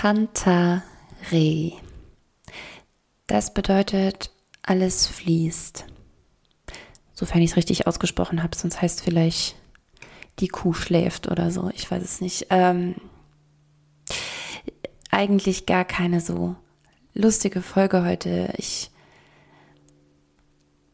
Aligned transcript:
Pantare. 0.00 0.82
Das 3.26 3.52
bedeutet, 3.52 4.30
alles 4.62 5.06
fließt. 5.06 5.84
Sofern 7.12 7.42
ich 7.42 7.50
es 7.50 7.56
richtig 7.58 7.86
ausgesprochen 7.86 8.42
habe, 8.42 8.56
sonst 8.56 8.80
heißt 8.80 9.02
vielleicht, 9.02 9.56
die 10.38 10.48
Kuh 10.48 10.72
schläft 10.72 11.30
oder 11.30 11.50
so. 11.50 11.70
Ich 11.74 11.90
weiß 11.90 12.02
es 12.02 12.22
nicht. 12.22 12.46
Ähm, 12.48 12.94
eigentlich 15.10 15.66
gar 15.66 15.84
keine 15.84 16.22
so 16.22 16.56
lustige 17.12 17.60
Folge 17.60 18.02
heute. 18.02 18.54
Ich 18.56 18.90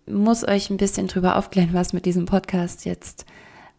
muss 0.04 0.43
euch 0.43 0.68
ein 0.68 0.79
bisschen 0.79 1.07
drüber 1.07 1.36
aufklären, 1.36 1.75
was 1.75 1.93
mit 1.93 2.07
diesem 2.07 2.27
Podcast 2.27 2.84
jetzt 2.84 3.25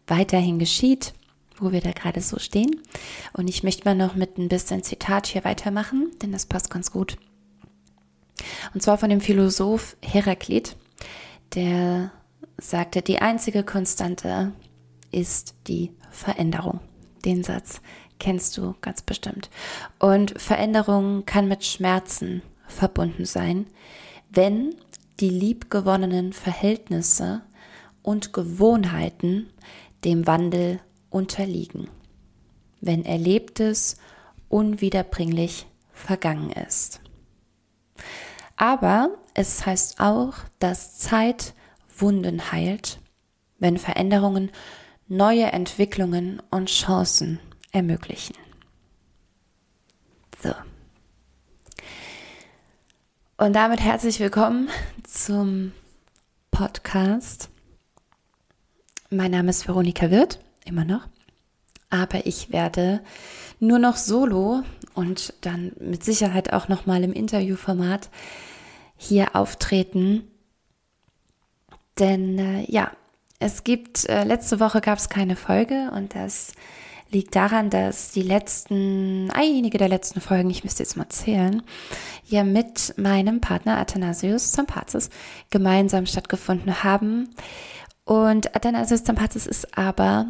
weiterhin 0.07 0.57
geschieht 0.57 1.13
wo 1.57 1.71
wir 1.71 1.81
da 1.81 1.91
gerade 1.91 2.21
so 2.21 2.39
stehen. 2.39 2.81
Und 3.33 3.47
ich 3.47 3.63
möchte 3.63 3.85
mal 3.85 3.95
noch 3.95 4.15
mit 4.15 4.37
ein 4.37 4.49
bisschen 4.49 4.83
Zitat 4.83 5.27
hier 5.27 5.43
weitermachen, 5.43 6.11
denn 6.21 6.31
das 6.31 6.45
passt 6.45 6.69
ganz 6.69 6.91
gut. 6.91 7.17
Und 8.73 8.81
zwar 8.81 8.97
von 8.97 9.09
dem 9.09 9.21
Philosoph 9.21 9.97
Heraklit, 10.01 10.75
der 11.55 12.11
sagte, 12.57 13.01
die 13.01 13.19
einzige 13.19 13.63
Konstante 13.63 14.51
ist 15.11 15.55
die 15.67 15.91
Veränderung. 16.11 16.79
Den 17.25 17.43
Satz 17.43 17.81
kennst 18.19 18.57
du 18.57 18.75
ganz 18.81 19.01
bestimmt. 19.01 19.49
Und 19.99 20.39
Veränderung 20.39 21.25
kann 21.25 21.47
mit 21.47 21.63
Schmerzen 21.63 22.41
verbunden 22.67 23.25
sein, 23.25 23.67
wenn 24.29 24.75
die 25.19 25.29
liebgewonnenen 25.29 26.33
Verhältnisse 26.33 27.41
und 28.01 28.33
Gewohnheiten 28.33 29.49
dem 30.03 30.27
Wandel 30.27 30.79
unterliegen, 31.09 31.89
wenn 32.81 33.05
Erlebtes 33.05 33.97
unwiederbringlich 34.49 35.65
vergangen 35.91 36.51
ist. 36.51 37.01
Aber 38.55 39.17
es 39.33 39.65
heißt 39.65 39.99
auch, 39.99 40.33
dass 40.59 40.97
Zeit 40.97 41.53
Wunden 41.97 42.51
heilt, 42.51 42.99
wenn 43.59 43.77
Veränderungen 43.77 44.51
neue 45.07 45.45
Entwicklungen 45.45 46.41
und 46.51 46.69
Chancen 46.69 47.39
ermöglichen. 47.71 48.35
So. 50.41 50.53
Und 53.37 53.53
damit 53.53 53.79
herzlich 53.79 54.19
willkommen 54.19 54.69
zum 55.03 55.71
Podcast. 56.51 57.49
Mein 59.09 59.31
Name 59.31 59.51
ist 59.51 59.67
Veronika 59.67 60.09
Wirth 60.09 60.39
immer 60.67 60.85
noch. 60.85 61.07
Aber 61.89 62.25
ich 62.25 62.51
werde 62.51 63.01
nur 63.59 63.79
noch 63.79 63.95
solo 63.95 64.63
und 64.93 65.33
dann 65.41 65.71
mit 65.79 66.03
Sicherheit 66.03 66.53
auch 66.53 66.67
noch 66.67 66.85
mal 66.85 67.03
im 67.03 67.13
Interviewformat 67.13 68.09
hier 68.97 69.35
auftreten. 69.35 70.27
Denn 71.99 72.37
äh, 72.37 72.65
ja, 72.69 72.91
es 73.39 73.63
gibt, 73.63 74.09
äh, 74.09 74.23
letzte 74.23 74.59
Woche 74.59 74.81
gab 74.81 74.97
es 74.97 75.09
keine 75.09 75.35
Folge 75.35 75.91
und 75.93 76.15
das 76.15 76.53
liegt 77.09 77.35
daran, 77.35 77.69
dass 77.69 78.11
die 78.11 78.21
letzten, 78.21 79.31
einige 79.31 79.77
der 79.77 79.87
letzten 79.87 80.19
Folgen, 80.19 80.49
ich 80.49 80.63
müsste 80.63 80.83
jetzt 80.83 80.97
mal 80.97 81.09
zählen, 81.09 81.61
ja 82.25 82.43
mit 82.43 82.95
meinem 82.97 83.39
Partner 83.39 83.77
Athanasius 83.77 84.51
Zampazis 84.51 85.09
gemeinsam 85.49 86.05
stattgefunden 86.05 86.83
haben. 86.83 87.29
Und 88.03 88.55
Athanasius 88.55 89.03
Zampazis 89.03 89.47
ist 89.47 89.77
aber 89.77 90.27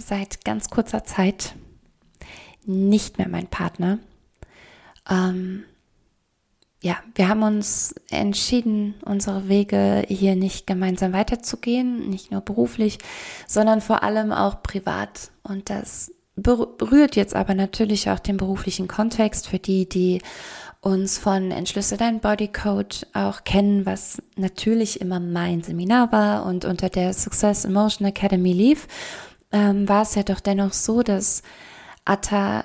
seit 0.00 0.44
ganz 0.44 0.70
kurzer 0.70 1.04
Zeit 1.04 1.54
nicht 2.64 3.18
mehr 3.18 3.28
mein 3.28 3.46
Partner. 3.46 3.98
Ähm, 5.08 5.64
ja, 6.82 6.96
wir 7.14 7.28
haben 7.28 7.42
uns 7.42 7.94
entschieden, 8.10 8.94
unsere 9.04 9.48
Wege 9.48 10.04
hier 10.08 10.34
nicht 10.34 10.66
gemeinsam 10.66 11.12
weiterzugehen, 11.12 12.08
nicht 12.08 12.30
nur 12.30 12.40
beruflich, 12.40 12.98
sondern 13.46 13.82
vor 13.82 14.02
allem 14.02 14.32
auch 14.32 14.62
privat. 14.62 15.30
Und 15.42 15.68
das 15.68 16.12
berührt 16.36 17.16
jetzt 17.16 17.36
aber 17.36 17.54
natürlich 17.54 18.08
auch 18.08 18.18
den 18.18 18.38
beruflichen 18.38 18.88
Kontext 18.88 19.48
für 19.48 19.58
die, 19.58 19.88
die 19.88 20.22
uns 20.80 21.18
von 21.18 21.50
Entschlüsse 21.50 21.98
dein 21.98 22.20
Bodycode 22.20 23.06
auch 23.12 23.44
kennen, 23.44 23.84
was 23.84 24.22
natürlich 24.36 25.02
immer 25.02 25.20
mein 25.20 25.62
Seminar 25.62 26.10
war 26.12 26.46
und 26.46 26.64
unter 26.64 26.88
der 26.88 27.12
Success 27.12 27.66
Emotion 27.66 28.08
Academy 28.08 28.54
lief 28.54 28.88
ähm, 29.52 29.88
war 29.88 30.02
es 30.02 30.14
ja 30.14 30.22
doch 30.22 30.40
dennoch 30.40 30.72
so, 30.72 31.02
dass 31.02 31.42
Atta 32.04 32.64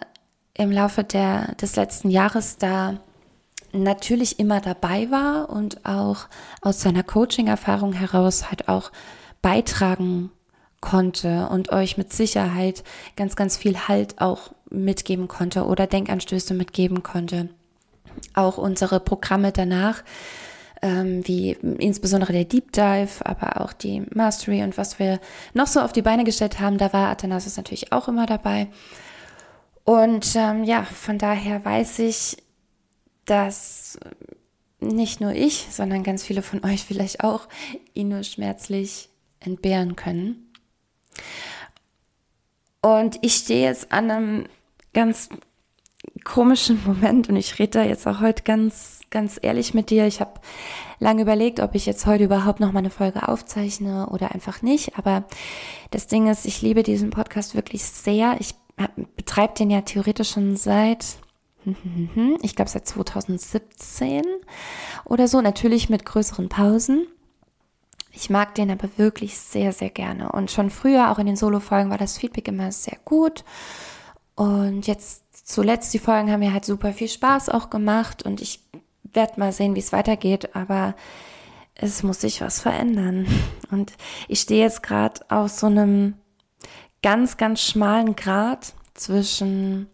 im 0.54 0.72
Laufe 0.72 1.04
der, 1.04 1.56
des 1.56 1.76
letzten 1.76 2.10
Jahres 2.10 2.58
da 2.58 3.00
natürlich 3.74 4.40
immer 4.40 4.62
dabei 4.62 5.12
war 5.12 5.50
und 5.50 5.86
auch 5.86 6.28
aus 6.62 6.82
seiner 6.82 7.04
Coaching-Erfahrung 7.04 7.94
heraus 7.94 8.50
halt 8.50 8.70
auch 8.70 8.92
beitragen 9.42 10.32
konnte 10.82 11.50
und 11.50 11.72
euch 11.72 11.98
mit 11.98 12.14
Sicherheit 12.14 12.84
ganz, 13.16 13.36
ganz 13.36 13.58
viel 13.58 13.88
Halt 13.88 14.22
auch 14.22 14.52
mitgeben 14.70 15.28
konnte 15.28 15.66
oder 15.66 15.88
Denkanstöße 15.88 16.54
mitgeben 16.54 17.04
konnte. 17.04 17.50
Auch 18.34 18.58
unsere 18.58 19.00
Programme 19.00 19.52
danach 19.52 20.04
ähm, 20.86 21.28
wie 21.28 21.52
insbesondere 21.80 22.32
der 22.32 22.46
Deep 22.46 22.72
Dive, 22.72 23.26
aber 23.26 23.60
auch 23.62 23.74
die 23.74 24.04
Mastery 24.14 24.62
und 24.62 24.78
was 24.78 25.00
wir 25.00 25.20
noch 25.56 25.66
so 25.66 25.82
auf 25.82 25.92
die 25.92 26.04
Beine 26.04 26.24
gestellt 26.24 26.60
haben, 26.60 26.78
da 26.78 26.94
war 26.94 27.10
Athanasius 27.10 27.58
natürlich 27.58 27.92
auch 27.92 28.08
immer 28.08 28.28
dabei. 28.28 28.68
Und 29.84 30.36
ähm, 30.36 30.64
ja, 30.64 30.84
von 30.84 31.18
daher 31.18 31.66
weiß 31.66 32.00
ich, 32.00 32.38
dass 33.26 33.98
nicht 34.80 35.22
nur 35.22 35.34
ich, 35.34 35.68
sondern 35.72 36.04
ganz 36.04 36.24
viele 36.24 36.44
von 36.44 36.64
euch 36.64 36.84
vielleicht 36.84 37.24
auch 37.24 37.48
ihn 37.96 38.10
nur 38.10 38.22
schmerzlich 38.22 39.10
entbehren 39.40 39.96
können. 39.96 40.54
Und 42.82 43.18
ich 43.22 43.36
stehe 43.36 43.68
jetzt 43.68 43.92
an 43.92 44.12
einem 44.12 44.46
ganz 44.94 45.30
komischen 46.24 46.82
Moment 46.86 47.30
und 47.30 47.36
ich 47.36 47.60
rede 47.60 47.80
da 47.80 47.84
jetzt 47.84 48.08
auch 48.08 48.20
heute 48.20 48.44
ganz, 48.44 49.02
ganz 49.10 49.40
ehrlich 49.42 49.74
mit 49.74 49.90
dir. 49.90 50.08
Ich 50.08 50.20
habe 50.20 50.40
lange 51.00 51.22
überlegt, 51.22 51.60
ob 51.60 51.76
ich 51.76 51.86
jetzt 51.86 52.06
heute 52.06 52.26
überhaupt 52.26 52.60
noch 52.60 52.72
mal 52.72 52.80
eine 52.80 52.90
Folge 52.90 53.28
aufzeichne 53.28 54.08
oder 54.10 54.34
einfach 54.34 54.62
nicht. 54.62 54.98
Aber 54.98 55.26
das 55.92 56.08
Ding 56.08 56.28
ist, 56.28 56.46
ich 56.46 56.62
liebe 56.62 56.84
diesen 56.84 57.12
Podcast 57.12 57.56
wirklich 57.56 57.86
sehr. 57.86 58.38
Ich 58.40 58.56
betreibe 59.16 59.54
den 59.54 59.70
ja 59.70 59.82
theoretisch 59.82 60.32
schon 60.32 60.58
seit, 60.58 61.18
ich 62.42 62.56
glaube 62.56 62.70
seit 62.70 62.88
2017 62.88 64.24
oder 65.06 65.28
so. 65.28 65.42
Natürlich 65.42 65.90
mit 65.90 66.06
größeren 66.06 66.50
Pausen. 66.50 67.08
Ich 68.12 68.30
mag 68.30 68.56
den 68.56 68.72
aber 68.72 68.90
wirklich 68.98 69.38
sehr, 69.38 69.74
sehr 69.74 69.90
gerne. 69.90 70.32
Und 70.32 70.50
schon 70.50 70.70
früher, 70.70 71.12
auch 71.12 71.20
in 71.20 71.26
den 71.26 71.36
Solo-Folgen, 71.36 71.90
war 71.90 71.98
das 71.98 72.18
Feedback 72.18 72.48
immer 72.48 72.72
sehr 72.72 72.98
gut. 73.04 73.44
Und 74.36 74.88
jetzt 74.88 75.24
zuletzt, 75.48 75.94
die 75.94 76.00
Folgen 76.00 76.32
haben 76.32 76.42
mir 76.42 76.54
halt 76.54 76.66
super 76.66 76.92
viel 76.92 77.08
Spaß 77.08 77.50
auch 77.50 77.70
gemacht 77.70 78.24
und 78.24 78.42
ich 78.42 78.60
werde 79.04 79.40
mal 79.40 79.52
sehen, 79.52 79.76
wie 79.76 79.80
es 79.80 79.94
weitergeht, 79.94 80.56
aber 80.56 80.96
es 81.76 82.04
muss 82.04 82.22
sich 82.22 82.42
was 82.42 82.60
verändern. 82.60 83.28
Und 83.72 83.94
ich 84.28 84.42
stehe 84.42 84.62
jetzt 84.64 84.84
gerade 84.84 85.22
auf 85.30 85.50
so 85.50 85.66
einem 85.66 86.14
ganz, 87.02 87.36
ganz 87.36 87.62
schmalen 87.62 88.16
Grad 88.16 88.74
zwischen 88.94 89.88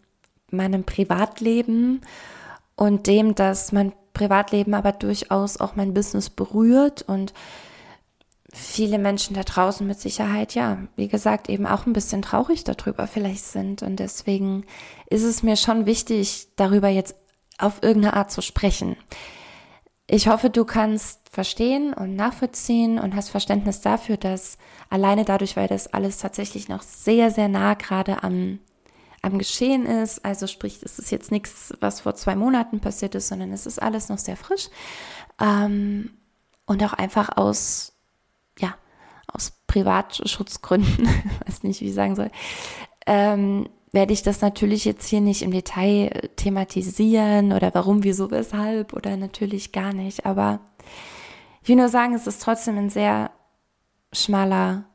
meinem 0.52 0.84
Privatleben 0.84 2.02
und 2.76 3.08
dem, 3.08 3.34
dass 3.34 3.72
mein 3.72 3.94
Privatleben 4.14 4.74
aber 4.74 4.92
durchaus 4.92 5.58
auch 5.58 5.76
mein 5.76 5.94
Business 5.94 6.30
berührt 6.30 7.02
und 7.02 7.34
viele 8.54 8.98
Menschen 8.98 9.36
da 9.36 9.44
draußen 9.44 9.86
mit 9.88 10.00
Sicherheit, 10.00 10.56
ja, 10.56 10.78
wie 10.96 11.08
gesagt, 11.08 11.50
eben 11.50 11.66
auch 11.66 11.86
ein 11.86 11.94
bisschen 11.94 12.22
traurig 12.22 12.64
darüber 12.64 13.08
vielleicht 13.08 13.46
sind. 13.46 13.82
Und 13.82 13.98
deswegen 13.98 14.66
ist 15.10 15.24
es 15.24 15.44
mir 15.44 15.56
schon 15.56 15.86
wichtig, 15.86 16.48
darüber 16.58 16.90
jetzt 16.90 17.16
auf 17.58 17.82
irgendeine 17.82 18.16
Art 18.16 18.32
zu 18.32 18.42
sprechen. 18.42 18.98
Ich 20.08 20.28
hoffe, 20.28 20.50
du 20.50 20.66
kannst 20.66 21.30
verstehen 21.30 21.94
und 21.94 22.18
nachvollziehen 22.18 23.00
und 23.00 23.16
hast 23.16 23.30
Verständnis 23.30 23.80
dafür, 23.80 24.18
dass 24.18 24.58
alleine 24.90 25.24
dadurch, 25.24 25.56
weil 25.56 25.70
das 25.70 25.88
alles 25.88 26.18
tatsächlich 26.18 26.68
noch 26.68 26.82
sehr, 26.82 27.32
sehr 27.32 27.48
nah 27.48 27.76
gerade 27.76 28.22
am, 28.24 28.60
am 29.22 29.38
Geschehen 29.38 29.86
ist, 29.86 30.26
also 30.26 30.48
sprich, 30.48 30.82
es 30.84 31.00
ist 31.00 31.12
jetzt 31.12 31.32
nichts, 31.32 31.74
was 31.80 32.02
vor 32.02 32.16
zwei 32.16 32.36
Monaten 32.36 32.82
passiert 32.82 33.16
ist, 33.16 33.30
sondern 33.30 33.54
es 33.54 33.66
ist 33.66 33.82
alles 33.82 34.10
noch 34.10 34.18
sehr 34.18 34.36
frisch 34.36 34.68
ähm, 35.40 36.12
und 36.66 36.84
auch 36.84 36.94
einfach 36.94 37.38
aus 37.38 37.94
ja, 38.60 38.76
aus 39.28 39.54
Privatschutzgründen, 39.68 41.08
weiß 41.48 41.64
nicht, 41.64 41.82
wie 41.82 41.90
ich 41.90 41.94
sagen 41.94 42.16
soll, 42.16 42.32
ähm, 43.06 43.70
werde 43.92 44.14
ich 44.14 44.24
das 44.24 44.42
natürlich 44.42 44.86
jetzt 44.86 45.08
hier 45.08 45.22
nicht 45.22 45.42
im 45.42 45.52
Detail 45.52 46.30
thematisieren 46.38 47.52
oder 47.52 47.74
warum, 47.74 48.04
wieso, 48.04 48.32
weshalb 48.32 48.94
oder 48.94 49.18
natürlich 49.18 49.72
gar 49.72 49.94
nicht. 49.94 50.26
Aber 50.26 50.60
ich 51.62 51.70
will 51.70 51.76
nur 51.76 51.90
sagen, 51.90 52.14
es 52.14 52.28
ist 52.28 52.42
trotzdem 52.42 52.78
ein 52.78 52.90
sehr 52.90 53.32
schmaler 54.14 54.86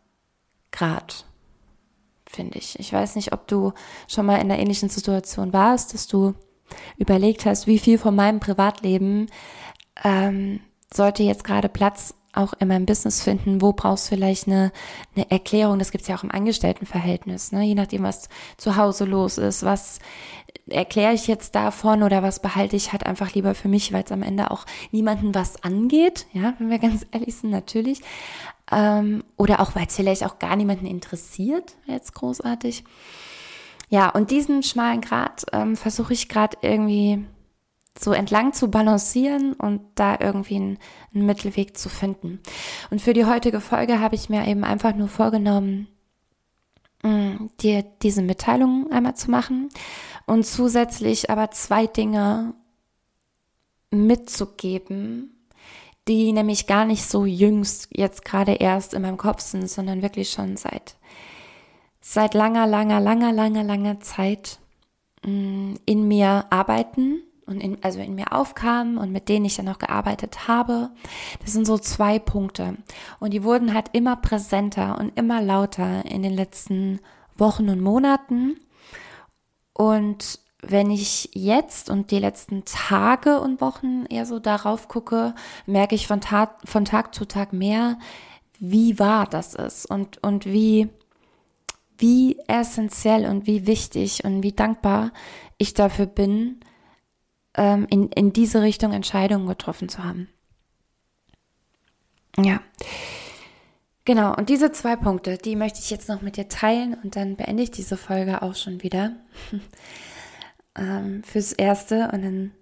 Grad, 0.72 1.26
finde 2.26 2.58
ich. 2.58 2.78
Ich 2.78 2.92
weiß 2.92 3.16
nicht, 3.16 3.32
ob 3.32 3.46
du 3.48 3.72
schon 4.08 4.26
mal 4.26 4.36
in 4.36 4.50
einer 4.50 4.58
ähnlichen 4.58 4.88
Situation 4.88 5.52
warst, 5.52 5.92
dass 5.92 6.06
du 6.06 6.34
überlegt 6.96 7.44
hast, 7.44 7.66
wie 7.66 7.78
viel 7.78 7.98
von 7.98 8.14
meinem 8.14 8.40
Privatleben 8.40 9.26
ähm, 10.04 10.60
sollte 10.92 11.22
jetzt 11.22 11.44
gerade 11.44 11.68
Platz 11.68 12.14
auch 12.36 12.54
in 12.58 12.68
meinem 12.68 12.86
Business 12.86 13.22
finden, 13.22 13.60
wo 13.60 13.72
brauchst 13.72 14.06
du 14.06 14.16
vielleicht 14.16 14.46
eine, 14.46 14.72
eine 15.14 15.30
Erklärung, 15.30 15.78
das 15.78 15.90
gibt's 15.90 16.08
ja 16.08 16.16
auch 16.16 16.24
im 16.24 16.30
Angestelltenverhältnis, 16.30 17.52
ne? 17.52 17.62
je 17.62 17.74
nachdem, 17.74 18.02
was 18.02 18.28
zu 18.56 18.76
Hause 18.76 19.04
los 19.04 19.38
ist, 19.38 19.64
was 19.64 19.98
erkläre 20.68 21.14
ich 21.14 21.26
jetzt 21.26 21.54
davon 21.54 22.02
oder 22.02 22.22
was 22.22 22.40
behalte 22.40 22.76
ich 22.76 22.92
halt 22.92 23.06
einfach 23.06 23.34
lieber 23.34 23.54
für 23.54 23.68
mich, 23.68 23.92
weil 23.92 24.04
es 24.04 24.12
am 24.12 24.22
Ende 24.22 24.50
auch 24.50 24.66
niemanden 24.90 25.34
was 25.34 25.62
angeht, 25.62 26.26
ja, 26.32 26.54
wenn 26.58 26.70
wir 26.70 26.78
ganz 26.80 27.06
ehrlich 27.12 27.36
sind, 27.36 27.50
natürlich. 27.50 28.00
Ähm, 28.72 29.22
oder 29.36 29.60
auch, 29.60 29.76
weil 29.76 29.86
es 29.86 29.94
vielleicht 29.94 30.24
auch 30.24 30.38
gar 30.38 30.56
niemanden 30.56 30.86
interessiert, 30.86 31.76
jetzt 31.86 32.14
großartig. 32.14 32.84
Ja, 33.88 34.08
und 34.08 34.32
diesen 34.32 34.64
schmalen 34.64 35.00
Grat 35.00 35.46
ähm, 35.52 35.76
versuche 35.76 36.12
ich 36.12 36.28
gerade 36.28 36.56
irgendwie 36.62 37.24
so 37.98 38.12
entlang 38.12 38.52
zu 38.52 38.70
balancieren 38.70 39.52
und 39.54 39.80
da 39.94 40.18
irgendwie 40.20 40.56
einen, 40.56 40.78
einen, 41.14 41.26
Mittelweg 41.26 41.76
zu 41.76 41.88
finden. 41.88 42.40
Und 42.90 43.00
für 43.00 43.12
die 43.12 43.24
heutige 43.24 43.60
Folge 43.60 44.00
habe 44.00 44.14
ich 44.14 44.28
mir 44.28 44.46
eben 44.46 44.64
einfach 44.64 44.94
nur 44.94 45.08
vorgenommen, 45.08 45.88
mm, 47.02 47.46
dir 47.60 47.84
diese 48.02 48.22
Mitteilung 48.22 48.90
einmal 48.92 49.16
zu 49.16 49.30
machen 49.30 49.68
und 50.26 50.46
zusätzlich 50.46 51.30
aber 51.30 51.50
zwei 51.50 51.86
Dinge 51.86 52.54
mitzugeben, 53.90 55.32
die 56.08 56.32
nämlich 56.32 56.66
gar 56.66 56.84
nicht 56.84 57.04
so 57.04 57.24
jüngst 57.24 57.88
jetzt 57.92 58.24
gerade 58.24 58.52
erst 58.52 58.94
in 58.94 59.02
meinem 59.02 59.16
Kopf 59.16 59.40
sind, 59.40 59.68
sondern 59.68 60.02
wirklich 60.02 60.30
schon 60.30 60.56
seit 60.56 60.96
seit 62.00 62.34
langer, 62.34 62.68
langer, 62.68 63.00
langer, 63.00 63.32
langer, 63.32 63.64
langer 63.64 64.00
Zeit 64.00 64.60
mm, 65.24 65.74
in 65.86 66.06
mir 66.06 66.46
arbeiten 66.50 67.25
und 67.46 67.60
in, 67.60 67.78
also 67.82 68.00
in 68.00 68.14
mir 68.14 68.32
aufkamen 68.32 68.98
und 68.98 69.12
mit 69.12 69.28
denen 69.28 69.44
ich 69.44 69.56
dann 69.56 69.68
auch 69.68 69.78
gearbeitet 69.78 70.48
habe. 70.48 70.90
Das 71.42 71.52
sind 71.52 71.66
so 71.66 71.78
zwei 71.78 72.18
Punkte. 72.18 72.76
Und 73.20 73.32
die 73.32 73.44
wurden 73.44 73.72
halt 73.72 73.90
immer 73.92 74.16
präsenter 74.16 74.98
und 74.98 75.16
immer 75.18 75.40
lauter 75.40 76.04
in 76.06 76.22
den 76.22 76.34
letzten 76.34 77.00
Wochen 77.36 77.68
und 77.68 77.80
Monaten. 77.80 78.56
Und 79.72 80.40
wenn 80.62 80.90
ich 80.90 81.30
jetzt 81.34 81.90
und 81.90 82.10
die 82.10 82.18
letzten 82.18 82.64
Tage 82.64 83.40
und 83.40 83.60
Wochen 83.60 84.04
eher 84.06 84.26
so 84.26 84.38
darauf 84.38 84.88
gucke, 84.88 85.34
merke 85.66 85.94
ich 85.94 86.06
von 86.06 86.20
Tag, 86.20 86.56
von 86.64 86.84
Tag 86.84 87.14
zu 87.14 87.24
Tag 87.24 87.52
mehr, 87.52 87.98
wie 88.58 88.98
wahr 88.98 89.26
das 89.26 89.54
ist 89.54 89.86
und, 89.86 90.22
und 90.22 90.46
wie, 90.46 90.88
wie 91.98 92.38
essentiell 92.48 93.26
und 93.26 93.46
wie 93.46 93.66
wichtig 93.66 94.24
und 94.24 94.42
wie 94.42 94.52
dankbar 94.52 95.12
ich 95.58 95.74
dafür 95.74 96.06
bin, 96.06 96.60
ähm, 97.56 97.86
in, 97.90 98.08
in 98.10 98.32
diese 98.32 98.62
Richtung 98.62 98.92
Entscheidungen 98.92 99.46
getroffen 99.46 99.88
zu 99.88 100.04
haben. 100.04 100.28
Ja. 102.38 102.60
Genau, 104.04 104.36
und 104.36 104.48
diese 104.50 104.70
zwei 104.70 104.94
Punkte, 104.94 105.36
die 105.36 105.56
möchte 105.56 105.80
ich 105.80 105.90
jetzt 105.90 106.08
noch 106.08 106.22
mit 106.22 106.36
dir 106.36 106.48
teilen 106.48 106.94
und 107.02 107.16
dann 107.16 107.36
beende 107.36 107.64
ich 107.64 107.72
diese 107.72 107.96
Folge 107.96 108.42
auch 108.42 108.54
schon 108.54 108.82
wieder. 108.82 109.16
ähm, 110.76 111.24
fürs 111.24 111.52
Erste 111.52 112.10
und 112.12 112.22
dann 112.22 112.52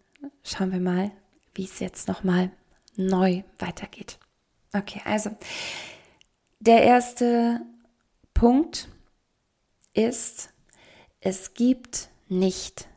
schauen 0.43 0.73
wir 0.73 0.81
mal, 0.81 1.11
wie 1.55 1.65
es 1.65 1.81
jetzt 1.81 2.09
nochmal 2.09 2.51
neu 2.97 3.43
weitergeht. 3.59 4.19
Okay, 4.73 5.03
also 5.05 5.31
der 6.61 6.83
erste 6.83 7.61
Punkt 8.33 8.89
ist, 9.93 10.53
es 11.21 11.55
gibt 11.55 12.09
nicht 12.29 12.89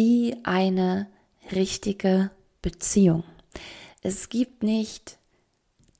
die 0.00 0.34
eine 0.44 1.08
richtige 1.52 2.30
Beziehung. 2.62 3.22
Es 4.00 4.30
gibt 4.30 4.62
nicht 4.62 5.18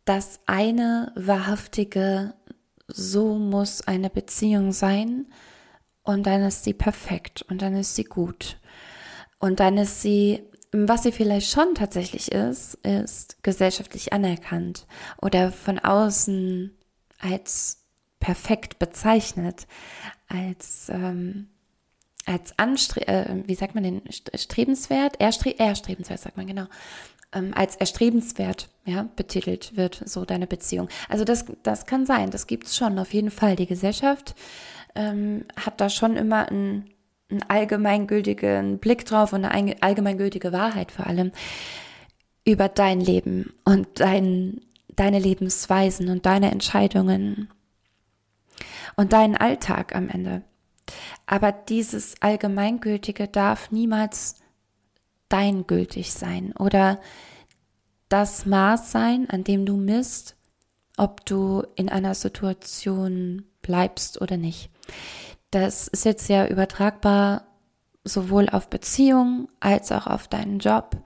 das 0.07 0.41
eine 0.47 1.13
wahrhaftige, 1.17 2.33
so 2.89 3.35
muss 3.35 3.83
eine 3.83 4.09
Beziehung 4.09 4.73
sein, 4.73 5.27
und 6.03 6.25
dann 6.25 6.43
ist 6.43 6.65
sie 6.65 6.73
perfekt 6.73 7.43
und 7.43 7.61
dann 7.61 7.77
ist 7.77 7.95
sie 7.95 8.05
gut. 8.05 8.57
Und 9.39 9.61
dann 9.61 9.77
ist 9.77 10.01
sie, 10.01 10.45
was 10.73 11.03
sie 11.03 11.13
vielleicht 11.13 11.51
schon 11.51 11.75
tatsächlich 11.75 12.33
ist, 12.33 12.77
ist 12.77 13.43
gesellschaftlich 13.43 14.15
anerkannt 14.15 14.87
oder 15.21 15.53
von 15.53 15.79
außen 15.79 16.75
als 17.19 17.85
perfekt 18.19 18.79
bezeichnet, 18.79 19.67
als, 20.27 20.89
ähm, 20.89 21.49
als 22.27 22.59
anstre 22.59 23.07
äh, 23.07 23.43
wie 23.47 23.55
sagt 23.55 23.75
man 23.75 23.85
den, 23.85 24.03
strebenswert, 24.35 25.21
erstre 25.21 25.59
erstrebenswert 25.59 26.21
sagt 26.21 26.37
man 26.37 26.47
genau, 26.47 26.67
ähm, 27.33 27.53
als 27.55 27.77
erstrebenswert 27.77 28.69
ja, 28.85 29.09
betitelt 29.17 29.77
wird, 29.77 30.03
so 30.05 30.25
deine 30.25 30.47
Beziehung. 30.47 30.89
Also 31.09 31.25
das, 31.25 31.45
das 31.63 31.87
kann 31.87 32.07
sein, 32.07 32.31
das 32.31 32.47
gibt 32.47 32.67
es 32.67 32.77
schon 32.77 32.99
auf 32.99 33.13
jeden 33.15 33.31
Fall. 33.31 33.57
Die 33.57 33.67
Gesellschaft 33.67 34.35
ähm, 34.95 35.45
hat 35.57 35.81
da 35.81 35.89
schon 35.89 36.17
immer 36.17 36.49
einen, 36.49 36.91
einen 37.31 37.43
allgemeingültigen 37.49 38.79
Blick 38.79 39.05
drauf 39.05 39.33
und 39.33 39.45
eine 39.45 39.83
allgemeingültige 39.83 40.53
Wahrheit 40.53 40.91
vor 40.93 41.07
allem 41.07 41.33
über 42.45 42.69
dein 42.69 43.01
Leben 43.01 43.53
und 43.65 44.01
dein, 44.01 44.63
deine 44.89 45.19
Lebensweisen 45.19 46.09
und 46.09 46.27
deine 46.27 46.51
Entscheidungen 46.51 47.49
und 48.97 49.13
deinen 49.13 49.37
Alltag 49.37 49.95
am 49.95 50.09
Ende. 50.09 50.43
Aber 51.27 51.53
dieses 51.53 52.21
Allgemeingültige 52.21 53.29
darf 53.29 53.71
niemals 53.71 54.37
dein 55.29 55.67
gültig 55.67 56.13
sein 56.13 56.53
oder 56.59 57.01
das 58.09 58.45
Maß 58.45 58.91
sein, 58.91 59.31
an 59.31 59.45
dem 59.45 59.65
du 59.65 59.77
misst, 59.77 60.37
ob 60.97 61.25
du 61.25 61.65
in 61.77 61.89
einer 61.89 62.15
Situation 62.15 63.45
bleibst 63.63 64.21
oder 64.21 64.37
nicht. 64.37 64.71
Das 65.51 65.89
ist 65.89 66.05
jetzt 66.05 66.27
sehr 66.27 66.51
übertragbar 66.51 67.47
sowohl 68.05 68.49
auf 68.49 68.69
Beziehungen 68.69 69.49
als 69.61 69.93
auch 69.93 70.07
auf 70.07 70.29
deinen 70.29 70.59
Job 70.59 70.97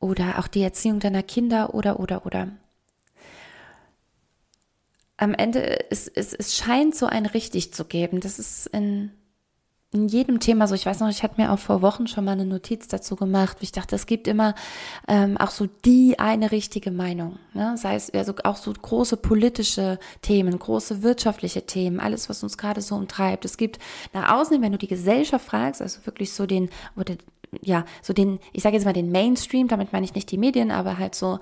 oder 0.00 0.38
auch 0.38 0.48
die 0.48 0.62
Erziehung 0.62 1.00
deiner 1.00 1.22
Kinder 1.22 1.74
oder 1.74 2.00
oder 2.00 2.26
oder. 2.26 2.48
Am 5.16 5.34
Ende 5.34 5.90
es, 5.90 6.08
es, 6.08 6.32
es 6.32 6.56
scheint 6.56 6.94
so 6.94 7.06
ein 7.06 7.26
richtig 7.26 7.72
zu 7.72 7.84
geben. 7.84 8.20
Das 8.20 8.38
ist 8.38 8.66
in 8.66 9.12
in 9.94 10.08
jedem 10.08 10.40
Thema 10.40 10.66
so. 10.66 10.74
Ich 10.74 10.86
weiß 10.86 10.98
noch, 11.00 11.08
ich 11.08 11.22
hatte 11.22 11.40
mir 11.40 11.52
auch 11.52 11.58
vor 11.58 11.80
Wochen 11.80 12.08
schon 12.08 12.24
mal 12.24 12.32
eine 12.32 12.44
Notiz 12.44 12.88
dazu 12.88 13.14
gemacht. 13.14 13.58
Ich 13.60 13.70
dachte, 13.70 13.94
es 13.94 14.06
gibt 14.06 14.26
immer 14.26 14.56
ähm, 15.06 15.36
auch 15.38 15.50
so 15.50 15.68
die 15.84 16.18
eine 16.18 16.50
richtige 16.50 16.90
Meinung. 16.90 17.38
Ne? 17.54 17.76
Sei 17.78 17.94
es 17.94 18.12
also 18.12 18.34
auch 18.42 18.56
so 18.56 18.72
große 18.72 19.16
politische 19.16 20.00
Themen, 20.20 20.58
große 20.58 21.04
wirtschaftliche 21.04 21.64
Themen, 21.64 22.00
alles, 22.00 22.28
was 22.28 22.42
uns 22.42 22.58
gerade 22.58 22.80
so 22.80 22.96
umtreibt. 22.96 23.44
Es 23.44 23.56
gibt 23.56 23.78
nach 24.12 24.32
außen, 24.32 24.60
wenn 24.60 24.72
du 24.72 24.78
die 24.78 24.88
Gesellschaft 24.88 25.46
fragst, 25.46 25.80
also 25.80 26.04
wirklich 26.04 26.32
so 26.32 26.44
den, 26.44 26.70
oder 26.96 27.14
ja, 27.62 27.84
so 28.02 28.12
den, 28.12 28.40
ich 28.52 28.64
sage 28.64 28.74
jetzt 28.74 28.84
mal 28.84 28.92
den 28.92 29.12
Mainstream, 29.12 29.68
damit 29.68 29.92
meine 29.92 30.04
ich 30.04 30.14
nicht 30.14 30.32
die 30.32 30.38
Medien, 30.38 30.72
aber 30.72 30.98
halt 30.98 31.14
so, 31.14 31.38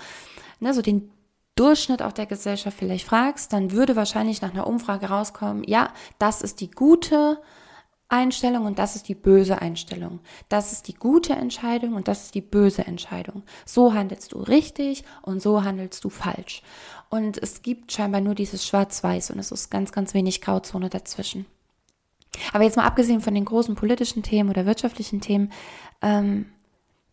ne, 0.61 0.75
so 0.75 0.82
den 0.82 1.11
Durchschnitt 1.54 2.02
auch 2.02 2.12
der 2.12 2.26
Gesellschaft 2.26 2.78
vielleicht 2.78 3.06
fragst, 3.06 3.52
dann 3.52 3.73
würde 3.73 3.97
wahrscheinlich 3.97 4.40
nach 4.40 4.52
einer 4.52 4.66
Umfrage 4.66 5.06
rauskommen, 5.06 5.64
ja, 5.64 5.92
das 6.18 6.40
ist 6.40 6.61
die 6.61 6.71
gute 6.71 7.38
Einstellung 8.12 8.66
und 8.66 8.78
das 8.78 8.94
ist 8.94 9.09
die 9.09 9.14
böse 9.14 9.61
Einstellung. 9.61 10.21
Das 10.50 10.73
ist 10.73 10.87
die 10.87 10.94
gute 10.94 11.32
Entscheidung 11.32 11.94
und 11.94 12.09
das 12.09 12.25
ist 12.25 12.35
die 12.35 12.42
böse 12.42 12.87
Entscheidung. 12.87 13.42
So 13.64 13.94
handelst 13.94 14.32
du 14.32 14.38
richtig 14.38 15.04
und 15.23 15.40
so 15.40 15.64
handelst 15.64 16.04
du 16.04 16.11
falsch. 16.11 16.62
Und 17.09 17.38
es 17.42 17.62
gibt 17.62 17.90
scheinbar 17.90 18.21
nur 18.21 18.35
dieses 18.35 18.66
Schwarz-Weiß 18.66 19.30
und 19.30 19.38
es 19.38 19.50
ist 19.50 19.71
ganz, 19.71 19.92
ganz 19.92 20.12
wenig 20.12 20.42
Grauzone 20.42 20.90
dazwischen. 20.90 21.47
Aber 22.52 22.64
jetzt 22.64 22.76
mal 22.76 22.87
abgesehen 22.87 23.21
von 23.21 23.35
den 23.35 23.44
großen 23.44 23.75
politischen 23.75 24.23
Themen 24.23 24.50
oder 24.50 24.66
wirtschaftlichen 24.66 25.21
Themen, 25.21 25.50
ähm, 26.02 26.47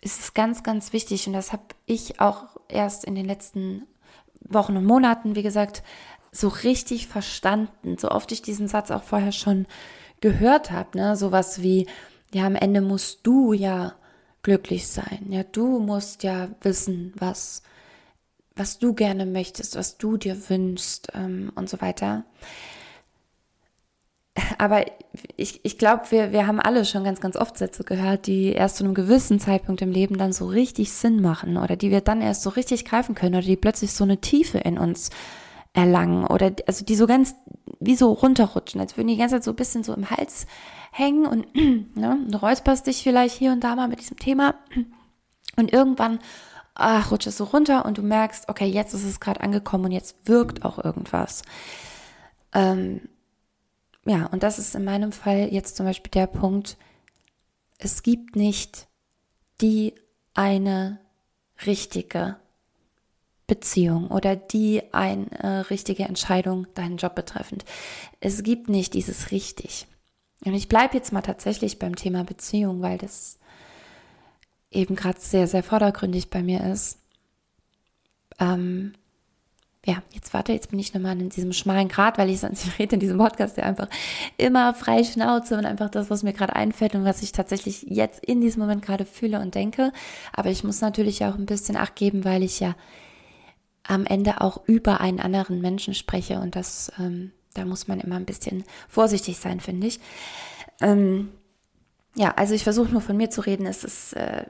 ist 0.02 0.20
es 0.20 0.34
ganz, 0.34 0.64
ganz 0.64 0.94
wichtig 0.94 1.28
und 1.28 1.34
das 1.34 1.52
habe 1.52 1.64
ich 1.86 2.20
auch 2.22 2.58
erst 2.68 3.04
in 3.04 3.16
den 3.16 3.26
letzten 3.26 3.84
Wochen 4.50 4.78
und 4.78 4.86
Monaten, 4.86 5.36
wie 5.36 5.44
gesagt, 5.44 5.84
so 6.32 6.48
richtig 6.48 7.08
verstanden. 7.08 7.98
So 7.98 8.10
oft 8.10 8.32
ich 8.32 8.42
diesen 8.42 8.68
Satz 8.68 8.92
auch 8.92 9.04
vorher 9.04 9.32
schon 9.32 9.66
gehört 10.22 10.72
habe, 10.72 10.98
ne, 10.98 11.16
sowas 11.16 11.62
wie, 11.62 11.88
ja, 12.34 12.46
am 12.46 12.56
Ende 12.56 12.82
musst 12.82 13.26
du 13.26 13.54
ja 13.54 13.96
glücklich 14.44 14.88
sein, 14.88 15.28
ja, 15.30 15.44
du 15.44 15.80
musst 15.80 16.24
ja 16.24 16.50
wissen, 16.62 17.14
was, 17.18 17.64
was 18.56 18.80
du 18.80 18.94
gerne 18.94 19.26
möchtest, 19.26 19.76
was 19.76 19.98
du 19.98 20.18
dir 20.18 20.50
wünschst 20.50 21.10
ähm, 21.14 21.52
und 21.56 21.70
so 21.70 21.82
weiter. 21.82 22.26
Aber 24.58 24.86
ich, 25.38 25.64
ich 25.64 25.78
glaube, 25.78 26.04
wir, 26.10 26.32
wir 26.32 26.48
haben 26.48 26.60
alle 26.60 26.86
schon 26.86 27.04
ganz, 27.04 27.22
ganz 27.22 27.36
oft 27.36 27.58
Sätze 27.58 27.84
gehört, 27.84 28.28
die 28.28 28.52
erst 28.52 28.78
zu 28.78 28.84
einem 28.84 28.94
gewissen 28.94 29.40
Zeitpunkt 29.40 29.82
im 29.82 29.92
Leben 29.92 30.18
dann 30.18 30.34
so 30.34 30.46
richtig 30.46 30.92
Sinn 30.92 31.22
machen 31.22 31.58
oder 31.58 31.76
die 31.76 31.92
wir 31.92 32.02
dann 32.02 32.22
erst 32.22 32.44
so 32.44 32.50
richtig 32.50 32.86
greifen 32.86 33.16
können 33.16 33.36
oder 33.36 33.46
die 33.46 33.56
plötzlich 33.56 33.94
so 33.94 34.04
eine 34.04 34.20
Tiefe 34.22 34.60
in 34.60 34.78
uns 34.78 35.10
erlangen 35.74 36.26
oder 36.26 36.52
also 36.68 36.84
die 36.84 36.96
so 36.96 37.06
ganz 37.08 37.36
wie 37.80 37.96
so 37.96 38.12
runterrutschen, 38.12 38.82
als 38.82 38.98
würden 38.98 39.08
die 39.08 39.18
ganze 39.18 39.36
Zeit 39.36 39.44
so 39.44 39.52
ein 39.52 39.56
bisschen 39.56 39.84
so 39.84 39.94
im 39.94 40.10
Hals 40.10 40.48
hängen 40.92 41.26
und 41.26 41.56
ne, 41.96 42.18
du 42.28 42.38
räusperst 42.38 42.88
dich 42.88 43.04
vielleicht 43.04 43.36
hier 43.38 43.52
und 43.52 43.64
da 43.64 43.76
mal 43.76 43.88
mit 43.88 44.00
diesem 44.00 44.18
Thema 44.18 44.56
und 45.56 45.72
irgendwann 45.72 46.20
ach, 46.80 47.12
rutscht 47.12 47.28
es 47.28 47.38
so 47.38 47.44
runter 47.44 47.86
und 47.86 47.98
du 47.98 48.02
merkst, 48.02 48.50
okay, 48.50 48.66
jetzt 48.66 48.94
ist 48.94 49.04
es 49.04 49.20
gerade 49.20 49.42
angekommen 49.42 49.86
und 49.86 49.92
jetzt 49.92 50.16
wirkt 50.26 50.64
auch 50.64 50.84
irgendwas. 50.84 51.44
Ähm, 52.54 53.02
ja, 54.06 54.26
und 54.28 54.44
das 54.44 54.60
ist 54.60 54.76
in 54.76 54.84
meinem 54.84 55.12
Fall 55.12 55.50
jetzt 55.52 55.76
zum 55.76 55.86
Beispiel 55.86 56.12
der 56.12 56.28
Punkt, 56.28 56.78
es 57.78 58.04
gibt 58.04 58.36
nicht 58.36 58.88
die 59.62 59.94
eine 60.34 61.00
richtige 61.66 62.38
Beziehung 63.48 64.08
oder 64.08 64.36
die 64.36 64.94
eine 64.94 65.70
richtige 65.70 66.04
Entscheidung 66.04 66.68
deinen 66.76 66.98
Job 66.98 67.16
betreffend. 67.16 67.66
Es 68.20 68.44
gibt 68.44 68.70
nicht 68.70 68.94
dieses 68.94 69.32
richtig. 69.32 69.88
Und 70.46 70.54
ich 70.54 70.70
bleibe 70.70 70.96
jetzt 70.96 71.12
mal 71.12 71.22
tatsächlich 71.22 71.80
beim 71.80 71.96
Thema 71.96 72.24
Beziehung, 72.24 72.82
weil 72.82 72.98
das 72.98 73.40
eben 74.72 74.96
gerade 74.96 75.20
sehr, 75.20 75.48
sehr 75.48 75.64
vordergründig 75.64 76.30
bei 76.30 76.42
mir 76.42 76.64
ist. 76.64 77.00
Ähm, 78.40 78.94
ja, 79.86 80.04
jetzt 80.12 80.34
warte, 80.34 80.52
jetzt 80.52 80.72
bin 80.72 80.80
ich 80.80 80.94
nochmal 80.94 81.20
in 81.20 81.30
diesem 81.30 81.54
schmalen 81.54 81.88
Grat, 81.88 82.18
weil 82.18 82.30
ich 82.30 82.42
sonst 82.42 82.68
rede 82.80 82.96
in 82.96 83.00
diesem 83.00 83.18
Podcast 83.18 83.58
ja 83.58 83.64
einfach 83.64 83.88
immer 84.38 84.74
frei 84.74 85.04
Schnauze 85.04 85.58
und 85.58 85.66
einfach 85.66 85.90
das, 85.90 86.10
was 86.10 86.24
mir 86.24 86.34
gerade 86.34 86.56
einfällt 86.56 86.96
und 86.96 87.06
was 87.06 87.22
ich 87.22 87.32
tatsächlich 87.32 87.84
jetzt 87.84 88.24
in 88.24 88.42
diesem 88.42 88.62
Moment 88.62 88.82
gerade 88.82 89.06
fühle 89.06 89.40
und 89.40 89.56
denke. 89.56 89.94
Aber 90.34 90.50
ich 90.50 90.64
muss 90.64 90.82
natürlich 90.82 91.24
auch 91.24 91.36
ein 91.36 91.46
bisschen 91.46 91.78
Acht 91.78 91.96
geben, 91.96 92.26
weil 92.26 92.44
ich 92.44 92.60
ja 92.60 92.76
am 93.84 94.06
Ende 94.06 94.42
auch 94.42 94.68
über 94.68 95.02
einen 95.02 95.20
anderen 95.20 95.62
Menschen 95.62 95.94
spreche 95.94 96.40
und 96.40 96.56
das, 96.56 96.92
ähm, 97.00 97.32
da 97.54 97.66
muss 97.66 97.88
man 97.88 98.00
immer 98.00 98.18
ein 98.18 98.26
bisschen 98.26 98.66
vorsichtig 98.88 99.40
sein, 99.40 99.62
finde 99.62 99.88
ich. 99.88 100.00
Ähm, 100.82 101.30
ja, 102.16 102.34
also 102.36 102.54
ich 102.54 102.64
versuche 102.64 102.92
nur 102.92 103.02
von 103.02 103.18
mir 103.18 103.30
zu 103.30 103.42
reden. 103.42 103.66
Es 103.66 103.84
ist 103.84 104.14
äh, 104.14 104.46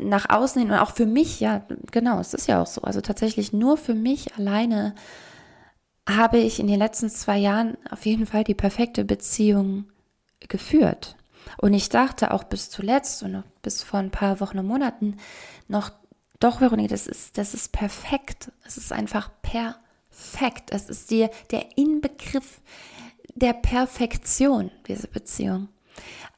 nach 0.00 0.30
außen 0.30 0.62
hin 0.62 0.70
und 0.70 0.78
auch 0.78 0.92
für 0.92 1.06
mich, 1.06 1.40
ja, 1.40 1.64
genau, 1.90 2.18
es 2.20 2.34
ist 2.34 2.48
ja 2.48 2.62
auch 2.62 2.66
so. 2.66 2.82
Also 2.82 3.00
tatsächlich 3.00 3.52
nur 3.52 3.76
für 3.76 3.94
mich 3.94 4.34
alleine 4.36 4.94
habe 6.08 6.38
ich 6.38 6.58
in 6.58 6.66
den 6.66 6.78
letzten 6.78 7.10
zwei 7.10 7.38
Jahren 7.38 7.76
auf 7.90 8.06
jeden 8.06 8.26
Fall 8.26 8.44
die 8.44 8.54
perfekte 8.54 9.04
Beziehung 9.04 9.86
geführt. 10.48 11.16
Und 11.58 11.74
ich 11.74 11.88
dachte 11.88 12.32
auch 12.32 12.44
bis 12.44 12.70
zuletzt 12.70 13.22
und 13.22 13.44
bis 13.62 13.82
vor 13.82 14.00
ein 14.00 14.10
paar 14.10 14.40
Wochen 14.40 14.58
und 14.58 14.66
Monaten 14.66 15.16
noch, 15.68 15.90
doch, 16.40 16.60
Veronika, 16.60 16.88
das 16.88 17.06
ist, 17.06 17.38
das 17.38 17.54
ist 17.54 17.72
perfekt. 17.72 18.50
Es 18.64 18.76
ist 18.76 18.92
einfach 18.92 19.30
perfekt. 19.42 20.70
Es 20.70 20.88
ist 20.88 21.10
dir 21.10 21.30
der 21.52 21.76
Inbegriff 21.76 22.60
der 23.34 23.52
Perfektion, 23.52 24.70
diese 24.88 25.08
Beziehung 25.08 25.68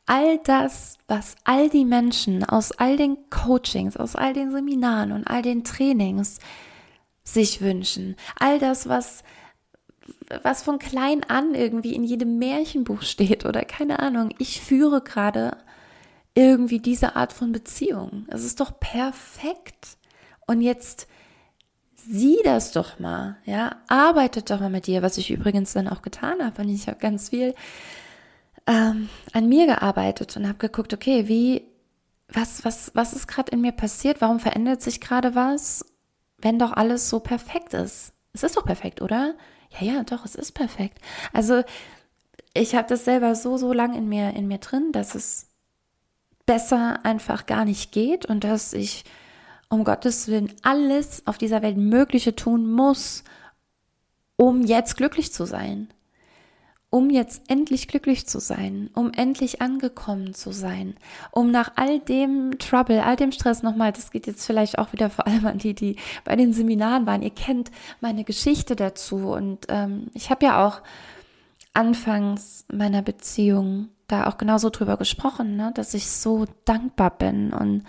all 0.06 0.38
das, 0.38 0.98
was 1.08 1.36
all 1.44 1.68
die 1.68 1.84
Menschen 1.84 2.44
aus 2.44 2.72
all 2.72 2.96
den 2.96 3.30
Coachings, 3.30 3.96
aus 3.96 4.16
all 4.16 4.32
den 4.32 4.52
Seminaren 4.52 5.12
und 5.12 5.26
all 5.26 5.42
den 5.42 5.64
Trainings 5.64 6.38
sich 7.22 7.60
wünschen, 7.60 8.16
all 8.38 8.58
das, 8.58 8.88
was 8.88 9.22
was 10.42 10.62
von 10.62 10.78
klein 10.78 11.24
an 11.24 11.54
irgendwie 11.54 11.94
in 11.94 12.04
jedem 12.04 12.38
Märchenbuch 12.38 13.02
steht 13.02 13.46
oder 13.46 13.64
keine 13.64 14.00
Ahnung, 14.00 14.34
ich 14.38 14.60
führe 14.60 15.00
gerade 15.00 15.56
irgendwie 16.34 16.80
diese 16.80 17.16
Art 17.16 17.32
von 17.32 17.52
Beziehung. 17.52 18.26
Es 18.28 18.44
ist 18.44 18.60
doch 18.60 18.78
perfekt. 18.78 19.96
Und 20.46 20.60
jetzt 20.60 21.06
sieh 21.96 22.38
das 22.44 22.72
doch 22.72 22.98
mal, 22.98 23.36
ja, 23.44 23.76
arbeitet 23.88 24.50
doch 24.50 24.60
mal 24.60 24.70
mit 24.70 24.86
dir, 24.86 25.00
was 25.00 25.16
ich 25.16 25.30
übrigens 25.30 25.72
dann 25.72 25.88
auch 25.88 26.02
getan 26.02 26.44
habe. 26.44 26.62
Und 26.62 26.68
ich 26.68 26.88
habe 26.88 26.98
ganz 26.98 27.30
viel 27.30 27.54
ähm, 28.66 29.08
an 29.32 29.48
mir 29.48 29.66
gearbeitet 29.66 30.36
und 30.36 30.46
habe 30.46 30.58
geguckt, 30.58 30.94
okay, 30.94 31.28
wie, 31.28 31.64
was, 32.28 32.64
was, 32.64 32.90
was 32.94 33.12
ist 33.12 33.28
gerade 33.28 33.52
in 33.52 33.60
mir 33.60 33.72
passiert? 33.72 34.20
Warum 34.20 34.40
verändert 34.40 34.82
sich 34.82 35.00
gerade 35.00 35.34
was, 35.34 35.84
wenn 36.38 36.58
doch 36.58 36.72
alles 36.72 37.08
so 37.08 37.20
perfekt 37.20 37.74
ist? 37.74 38.12
Es 38.32 38.42
ist 38.42 38.56
doch 38.56 38.64
perfekt, 38.64 39.02
oder? 39.02 39.34
Ja, 39.78 39.86
ja, 39.86 40.04
doch, 40.04 40.24
es 40.24 40.34
ist 40.34 40.52
perfekt. 40.52 40.98
Also 41.32 41.62
ich 42.54 42.74
habe 42.74 42.88
das 42.88 43.04
selber 43.04 43.34
so, 43.34 43.56
so 43.56 43.72
lang 43.72 43.94
in 43.94 44.08
mir, 44.08 44.30
in 44.30 44.48
mir 44.48 44.58
drin, 44.58 44.92
dass 44.92 45.14
es 45.14 45.48
besser 46.46 47.04
einfach 47.04 47.46
gar 47.46 47.64
nicht 47.64 47.92
geht 47.92 48.26
und 48.26 48.44
dass 48.44 48.72
ich 48.72 49.04
um 49.68 49.84
Gottes 49.84 50.28
Willen 50.28 50.52
alles 50.62 51.26
auf 51.26 51.38
dieser 51.38 51.62
Welt 51.62 51.76
Mögliche 51.76 52.36
tun 52.36 52.70
muss, 52.70 53.24
um 54.36 54.62
jetzt 54.62 54.96
glücklich 54.96 55.32
zu 55.32 55.46
sein 55.46 55.93
um 56.94 57.10
jetzt 57.10 57.42
endlich 57.48 57.88
glücklich 57.88 58.24
zu 58.28 58.38
sein, 58.38 58.88
um 58.94 59.12
endlich 59.12 59.60
angekommen 59.60 60.32
zu 60.32 60.52
sein, 60.52 60.94
um 61.32 61.50
nach 61.50 61.72
all 61.74 61.98
dem 61.98 62.56
Trouble, 62.60 63.02
all 63.02 63.16
dem 63.16 63.32
Stress 63.32 63.64
nochmal, 63.64 63.90
das 63.90 64.12
geht 64.12 64.28
jetzt 64.28 64.46
vielleicht 64.46 64.78
auch 64.78 64.92
wieder 64.92 65.10
vor 65.10 65.26
allem 65.26 65.44
an 65.44 65.58
die, 65.58 65.74
die 65.74 65.96
bei 66.22 66.36
den 66.36 66.52
Seminaren 66.52 67.04
waren, 67.04 67.22
ihr 67.22 67.34
kennt 67.34 67.72
meine 68.00 68.22
Geschichte 68.22 68.76
dazu 68.76 69.16
und 69.16 69.66
ähm, 69.70 70.06
ich 70.14 70.30
habe 70.30 70.46
ja 70.46 70.64
auch 70.64 70.82
anfangs 71.72 72.64
meiner 72.72 73.02
Beziehung 73.02 73.88
da 74.06 74.28
auch 74.28 74.38
genauso 74.38 74.70
drüber 74.70 74.96
gesprochen, 74.96 75.56
ne, 75.56 75.72
dass 75.74 75.94
ich 75.94 76.08
so 76.08 76.44
dankbar 76.64 77.10
bin 77.10 77.52
und 77.52 77.82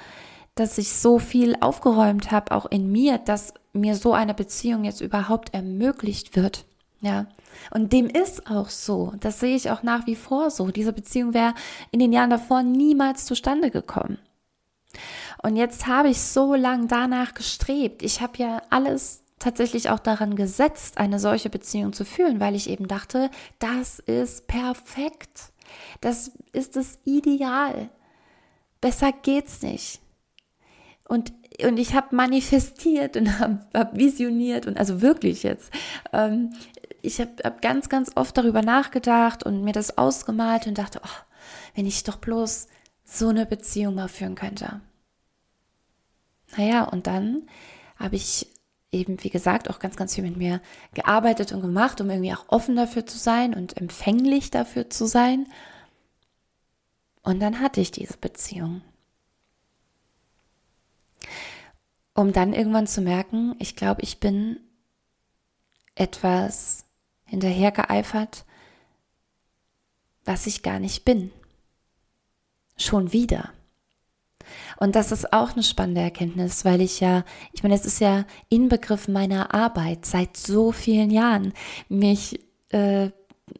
dass 0.55 0.79
ich 0.79 0.93
so 0.93 1.19
viel 1.19 1.55
aufgeräumt 1.61 2.31
habe, 2.31 2.55
auch 2.55 2.65
in 2.65 2.91
mir, 2.91 3.19
dass 3.19 3.53
mir 3.71 3.95
so 3.95 4.13
eine 4.13 4.33
Beziehung 4.33 4.83
jetzt 4.83 5.01
überhaupt 5.01 5.53
ermöglicht 5.53 6.35
wird. 6.35 6.65
Ja, 7.05 7.27
und 7.69 7.93
dem 7.93 8.07
ist 8.07 8.49
auch 8.49 8.69
so. 8.69 9.13
Das 9.19 9.39
sehe 9.39 9.55
ich 9.55 9.69
auch 9.69 9.83
nach 9.83 10.07
wie 10.07 10.15
vor 10.15 10.49
so. 10.49 10.71
Diese 10.71 10.91
Beziehung 10.91 11.35
wäre 11.35 11.53
in 11.91 11.99
den 11.99 12.11
Jahren 12.11 12.31
davor 12.31 12.63
niemals 12.63 13.25
zustande 13.25 13.69
gekommen. 13.69 14.17
Und 15.43 15.55
jetzt 15.55 15.85
habe 15.85 16.09
ich 16.09 16.19
so 16.19 16.55
lang 16.55 16.87
danach 16.87 17.35
gestrebt. 17.35 18.01
Ich 18.01 18.21
habe 18.21 18.39
ja 18.39 18.63
alles 18.71 19.21
tatsächlich 19.37 19.91
auch 19.91 19.99
daran 19.99 20.35
gesetzt, 20.35 20.97
eine 20.97 21.19
solche 21.19 21.51
Beziehung 21.51 21.93
zu 21.93 22.05
führen, 22.05 22.39
weil 22.39 22.55
ich 22.55 22.71
eben 22.71 22.87
dachte, 22.87 23.29
das 23.59 23.99
ist 23.99 24.47
perfekt. 24.47 25.51
Das 26.01 26.31
ist 26.53 26.75
das 26.75 26.97
Ideal. 27.03 27.91
Besser 28.81 29.11
geht's 29.11 29.61
nicht. 29.61 30.01
Und 31.07 31.33
und 31.63 31.77
ich 31.77 31.93
habe 31.93 32.15
manifestiert 32.15 33.17
und 33.17 33.39
habe 33.39 33.59
hab 33.73 33.97
visioniert 33.97 34.67
und 34.67 34.77
also 34.77 35.01
wirklich 35.01 35.43
jetzt 35.43 35.71
ähm, 36.13 36.51
ich 37.05 37.19
habe 37.19 37.31
hab 37.43 37.61
ganz, 37.61 37.89
ganz 37.89 38.11
oft 38.15 38.37
darüber 38.37 38.61
nachgedacht 38.61 39.43
und 39.43 39.63
mir 39.63 39.73
das 39.73 39.97
ausgemalt 39.97 40.67
und 40.67 40.77
dachte, 40.77 41.01
oh, 41.03 41.23
wenn 41.75 41.85
ich 41.85 42.03
doch 42.03 42.17
bloß 42.17 42.67
so 43.03 43.29
eine 43.29 43.45
Beziehung 43.45 43.95
mal 43.95 44.07
führen 44.07 44.35
könnte. 44.35 44.81
Naja, 46.57 46.83
und 46.83 47.07
dann 47.07 47.47
habe 47.97 48.15
ich 48.15 48.47
eben, 48.91 49.23
wie 49.23 49.29
gesagt, 49.29 49.69
auch 49.69 49.79
ganz, 49.79 49.95
ganz 49.95 50.15
viel 50.15 50.23
mit 50.23 50.37
mir 50.37 50.61
gearbeitet 50.93 51.51
und 51.51 51.61
gemacht, 51.61 51.99
um 52.01 52.09
irgendwie 52.09 52.33
auch 52.33 52.45
offen 52.47 52.75
dafür 52.75 53.05
zu 53.05 53.17
sein 53.17 53.53
und 53.53 53.77
empfänglich 53.77 54.51
dafür 54.51 54.89
zu 54.89 55.05
sein. 55.05 55.47
Und 57.21 57.39
dann 57.39 57.59
hatte 57.59 57.81
ich 57.81 57.91
diese 57.91 58.17
Beziehung. 58.17 58.81
Um 62.13 62.31
dann 62.31 62.53
irgendwann 62.53 62.87
zu 62.87 63.01
merken, 63.01 63.55
ich 63.59 63.75
glaube, 63.75 64.01
ich 64.01 64.19
bin 64.19 64.59
etwas 65.95 66.84
hinterhergeeifert, 67.25 68.45
was 70.23 70.47
ich 70.47 70.63
gar 70.63 70.79
nicht 70.79 71.05
bin. 71.05 71.31
Schon 72.77 73.13
wieder. 73.13 73.51
Und 74.77 74.95
das 74.95 75.11
ist 75.11 75.33
auch 75.33 75.53
eine 75.53 75.63
spannende 75.63 76.01
Erkenntnis, 76.01 76.65
weil 76.65 76.81
ich 76.81 76.99
ja, 76.99 77.23
ich 77.53 77.63
meine, 77.63 77.75
es 77.75 77.85
ist 77.85 77.99
ja 77.99 78.25
Inbegriff 78.49 79.07
meiner 79.07 79.53
Arbeit 79.53 80.05
seit 80.05 80.37
so 80.37 80.71
vielen 80.71 81.09
Jahren, 81.09 81.53
mich, 81.89 82.39
äh, 82.69 83.09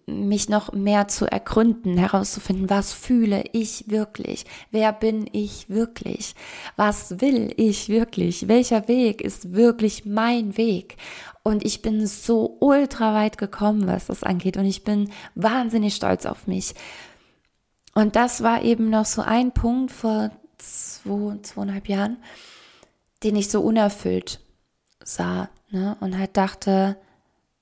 mich 0.08 0.50
noch 0.50 0.74
mehr 0.74 1.08
zu 1.08 1.26
ergründen, 1.32 1.98
herauszufinden, 1.98 2.70
was 2.70 2.94
fühle 2.94 3.44
ich 3.52 3.90
wirklich, 3.90 4.46
wer 4.72 4.92
bin 4.92 5.30
ich 5.32 5.70
wirklich, 5.70 6.36
was 6.76 7.22
will 7.22 7.54
ich 7.58 7.90
wirklich, 7.90 8.48
welcher 8.48 8.88
Weg 8.88 9.22
ist 9.22 9.54
wirklich 9.54 10.06
mein 10.06 10.58
Weg. 10.58 10.98
Und 11.44 11.64
ich 11.64 11.84
bin 11.84 12.08
so 12.08 12.58
ultra 12.60 13.14
weit 13.14 13.38
gekommen, 13.38 13.86
was 13.86 14.08
das 14.08 14.24
angeht. 14.24 14.58
Und 14.58 14.66
ich 14.66 14.84
bin 14.84 15.12
wahnsinnig 15.36 15.96
stolz 15.96 16.26
auf 16.26 16.48
mich. 16.48 16.74
Und 17.94 18.16
das 18.16 18.42
war 18.42 18.64
eben 18.64 18.90
noch 18.90 19.06
so 19.06 19.22
ein 19.22 19.52
Punkt 19.52 19.92
vor 19.92 20.32
zwei, 20.58 21.38
zweieinhalb 21.44 21.88
Jahren, 21.88 22.18
den 23.24 23.36
ich 23.36 23.50
so 23.50 23.62
unerfüllt 23.62 24.40
sah. 25.04 25.50
Ne? 25.70 25.96
Und 26.00 26.18
halt 26.18 26.36
dachte, 26.36 26.98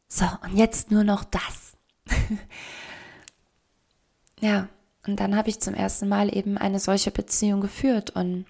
so, 0.08 0.25
und 0.44 0.56
jetzt 0.56 0.89
nur 0.89 1.03
noch 1.03 1.25
das. 1.25 1.73
ja, 4.39 4.69
und 5.05 5.19
dann 5.19 5.36
habe 5.36 5.50
ich 5.50 5.60
zum 5.60 5.74
ersten 5.74 6.07
Mal 6.07 6.36
eben 6.36 6.57
eine 6.57 6.79
solche 6.79 7.12
Beziehung 7.12 7.62
geführt 7.62 8.12
und 8.12 8.45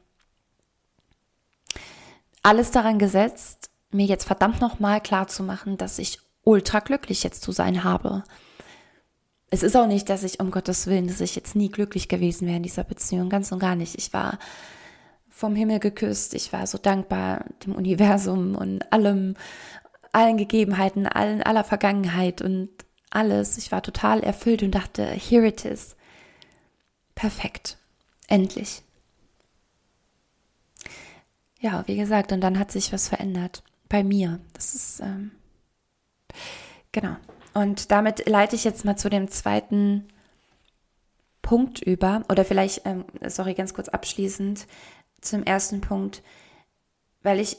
alles 2.43 2.71
daran 2.71 2.99
gesetzt, 2.99 3.71
mir 3.91 4.05
jetzt 4.05 4.25
verdammt 4.25 4.61
nochmal 4.61 5.01
klar 5.01 5.27
zu 5.27 5.43
machen, 5.43 5.77
dass 5.77 5.97
ich 5.97 6.19
ultra 6.43 6.79
glücklich 6.79 7.23
jetzt 7.23 7.41
zu 7.41 7.51
sein 7.51 7.83
habe. 7.83 8.23
es 9.49 9.63
ist 9.63 9.77
auch 9.77 9.87
nicht, 9.87 10.09
dass 10.09 10.23
ich 10.23 10.39
um 10.39 10.51
Gottes 10.51 10.87
Willen, 10.87 11.07
dass 11.07 11.21
ich 11.21 11.35
jetzt 11.35 11.55
nie 11.55 11.69
glücklich 11.69 12.09
gewesen 12.09 12.47
wäre 12.47 12.57
in 12.57 12.63
dieser 12.63 12.83
Beziehung, 12.83 13.29
ganz 13.29 13.51
und 13.51 13.59
gar 13.59 13.75
nicht. 13.75 13.95
Ich 13.97 14.11
war 14.11 14.39
vom 15.29 15.55
Himmel 15.55 15.79
geküsst, 15.79 16.33
ich 16.33 16.51
war 16.51 16.67
so 16.67 16.77
dankbar 16.77 17.45
dem 17.65 17.75
Universum 17.75 18.55
und 18.55 18.91
allem, 18.91 19.35
allen 20.11 20.37
Gegebenheiten, 20.37 21.07
allen, 21.07 21.43
aller 21.43 21.63
Vergangenheit 21.63 22.41
und 22.41 22.69
alles. 23.15 23.57
Ich 23.57 23.71
war 23.71 23.81
total 23.81 24.21
erfüllt 24.21 24.63
und 24.63 24.71
dachte, 24.71 25.05
here 25.05 25.47
it 25.47 25.65
is. 25.65 25.95
Perfekt. 27.15 27.77
Endlich. 28.27 28.81
Ja, 31.59 31.87
wie 31.87 31.95
gesagt, 31.95 32.31
und 32.31 32.41
dann 32.41 32.59
hat 32.59 32.71
sich 32.71 32.91
was 32.91 33.07
verändert. 33.07 33.63
Bei 33.87 34.03
mir. 34.03 34.39
Das 34.53 34.75
ist, 34.75 34.99
ähm, 34.99 35.31
genau. 36.91 37.15
Und 37.53 37.91
damit 37.91 38.27
leite 38.27 38.55
ich 38.55 38.63
jetzt 38.63 38.83
mal 38.83 38.97
zu 38.97 39.09
dem 39.09 39.29
zweiten 39.29 40.07
Punkt 41.41 41.81
über. 41.81 42.23
Oder 42.29 42.43
vielleicht, 42.43 42.85
ähm, 42.85 43.05
sorry, 43.27 43.53
ganz 43.53 43.73
kurz 43.73 43.89
abschließend 43.89 44.67
zum 45.21 45.43
ersten 45.43 45.81
Punkt. 45.81 46.23
Weil 47.21 47.39
ich, 47.39 47.57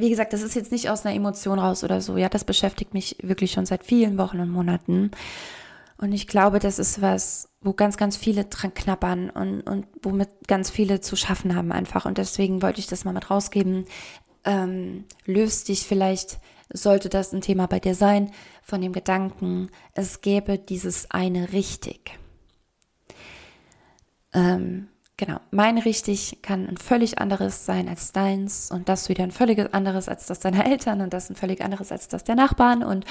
wie 0.00 0.10
gesagt, 0.10 0.32
das 0.32 0.42
ist 0.42 0.54
jetzt 0.54 0.72
nicht 0.72 0.90
aus 0.90 1.04
einer 1.04 1.14
Emotion 1.14 1.58
raus 1.58 1.84
oder 1.84 2.00
so. 2.00 2.16
Ja, 2.16 2.28
das 2.28 2.44
beschäftigt 2.44 2.94
mich 2.94 3.16
wirklich 3.22 3.52
schon 3.52 3.66
seit 3.66 3.84
vielen 3.84 4.18
Wochen 4.18 4.40
und 4.40 4.50
Monaten. 4.50 5.10
Und 5.98 6.12
ich 6.12 6.26
glaube, 6.26 6.58
das 6.58 6.78
ist 6.78 7.00
was, 7.00 7.48
wo 7.60 7.72
ganz, 7.72 7.96
ganz 7.96 8.16
viele 8.16 8.44
dran 8.44 8.74
knappern 8.74 9.30
und, 9.30 9.62
und 9.62 9.86
womit 10.02 10.28
ganz 10.46 10.70
viele 10.70 11.00
zu 11.00 11.16
schaffen 11.16 11.56
haben 11.56 11.72
einfach. 11.72 12.04
Und 12.04 12.18
deswegen 12.18 12.62
wollte 12.62 12.80
ich 12.80 12.86
das 12.86 13.04
mal 13.04 13.14
mit 13.14 13.30
rausgeben. 13.30 13.86
Ähm, 14.44 15.04
löst 15.24 15.68
dich 15.68 15.86
vielleicht 15.86 16.38
sollte 16.72 17.08
das 17.08 17.32
ein 17.32 17.40
Thema 17.40 17.66
bei 17.66 17.80
dir 17.80 17.94
sein, 17.94 18.30
von 18.62 18.80
dem 18.80 18.92
Gedanken, 18.92 19.70
es 19.94 20.20
gäbe 20.20 20.58
dieses 20.58 21.10
eine 21.10 21.52
richtig. 21.52 22.18
Ähm, 24.32 24.88
genau, 25.16 25.38
mein 25.50 25.78
richtig 25.78 26.38
kann 26.42 26.66
ein 26.66 26.76
völlig 26.76 27.18
anderes 27.18 27.66
sein 27.66 27.88
als 27.88 28.12
deins 28.12 28.70
und 28.70 28.88
das 28.88 29.08
wieder 29.08 29.24
ein 29.24 29.30
völlig 29.30 29.72
anderes 29.74 30.08
als 30.08 30.26
das 30.26 30.40
deiner 30.40 30.66
Eltern 30.66 31.00
und 31.00 31.12
das 31.12 31.30
ein 31.30 31.36
völlig 31.36 31.62
anderes 31.62 31.92
als 31.92 32.08
das 32.08 32.24
der 32.24 32.34
Nachbarn 32.34 32.82
und, 32.82 33.04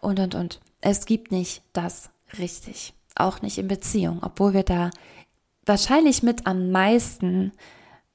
und, 0.00 0.20
und, 0.20 0.34
und. 0.34 0.60
Es 0.80 1.06
gibt 1.06 1.32
nicht 1.32 1.62
das 1.72 2.10
richtig. 2.38 2.94
Auch 3.14 3.42
nicht 3.42 3.58
in 3.58 3.66
Beziehung, 3.68 4.20
obwohl 4.22 4.54
wir 4.54 4.62
da 4.62 4.90
wahrscheinlich 5.66 6.22
mit 6.22 6.46
am 6.46 6.70
meisten 6.70 7.52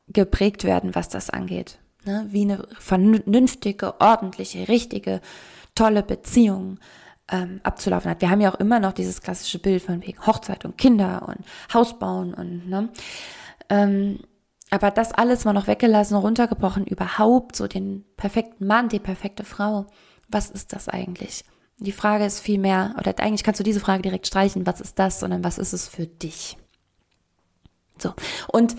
geprägt 0.07 0.63
werden, 0.63 0.95
was 0.95 1.09
das 1.09 1.29
angeht 1.29 1.79
ne, 2.05 2.27
wie 2.29 2.43
eine 2.43 2.67
vernünftige, 2.79 3.99
ordentliche, 3.99 4.67
richtige, 4.67 5.21
tolle 5.75 6.03
Beziehung 6.03 6.79
ähm, 7.29 7.61
abzulaufen 7.63 8.11
hat. 8.11 8.21
Wir 8.21 8.29
haben 8.29 8.41
ja 8.41 8.53
auch 8.53 8.59
immer 8.59 8.79
noch 8.79 8.93
dieses 8.93 9.21
klassische 9.21 9.59
Bild 9.59 9.81
von 9.81 10.01
wegen 10.01 10.25
Hochzeit 10.25 10.65
und 10.65 10.77
Kinder 10.77 11.25
und 11.27 11.45
Haus 11.73 11.97
bauen 11.97 12.33
und 12.33 12.69
ne. 12.69 12.89
Ähm, 13.69 14.19
aber 14.69 14.91
das 14.91 15.11
alles 15.11 15.45
mal 15.45 15.53
noch 15.53 15.67
weggelassen, 15.67 16.15
runtergebrochen, 16.15 16.85
überhaupt 16.85 17.55
so 17.55 17.67
den 17.67 18.03
perfekten 18.17 18.65
Mann, 18.65 18.89
die 18.89 18.99
perfekte 18.99 19.43
Frau. 19.43 19.85
Was 20.29 20.49
ist 20.49 20.73
das 20.73 20.89
eigentlich? 20.89 21.45
Die 21.77 21.91
Frage 21.91 22.25
ist 22.25 22.39
viel 22.39 22.57
mehr, 22.59 22.95
oder 22.97 23.13
eigentlich 23.19 23.43
kannst 23.43 23.59
du 23.59 23.63
diese 23.63 23.79
Frage 23.79 24.01
direkt 24.01 24.25
streichen, 24.25 24.65
was 24.65 24.81
ist 24.81 24.97
das, 24.97 25.19
sondern 25.19 25.43
was 25.43 25.57
ist 25.57 25.73
es 25.73 25.87
für 25.87 26.07
dich? 26.07 26.57
So. 27.99 28.13
Und 28.47 28.75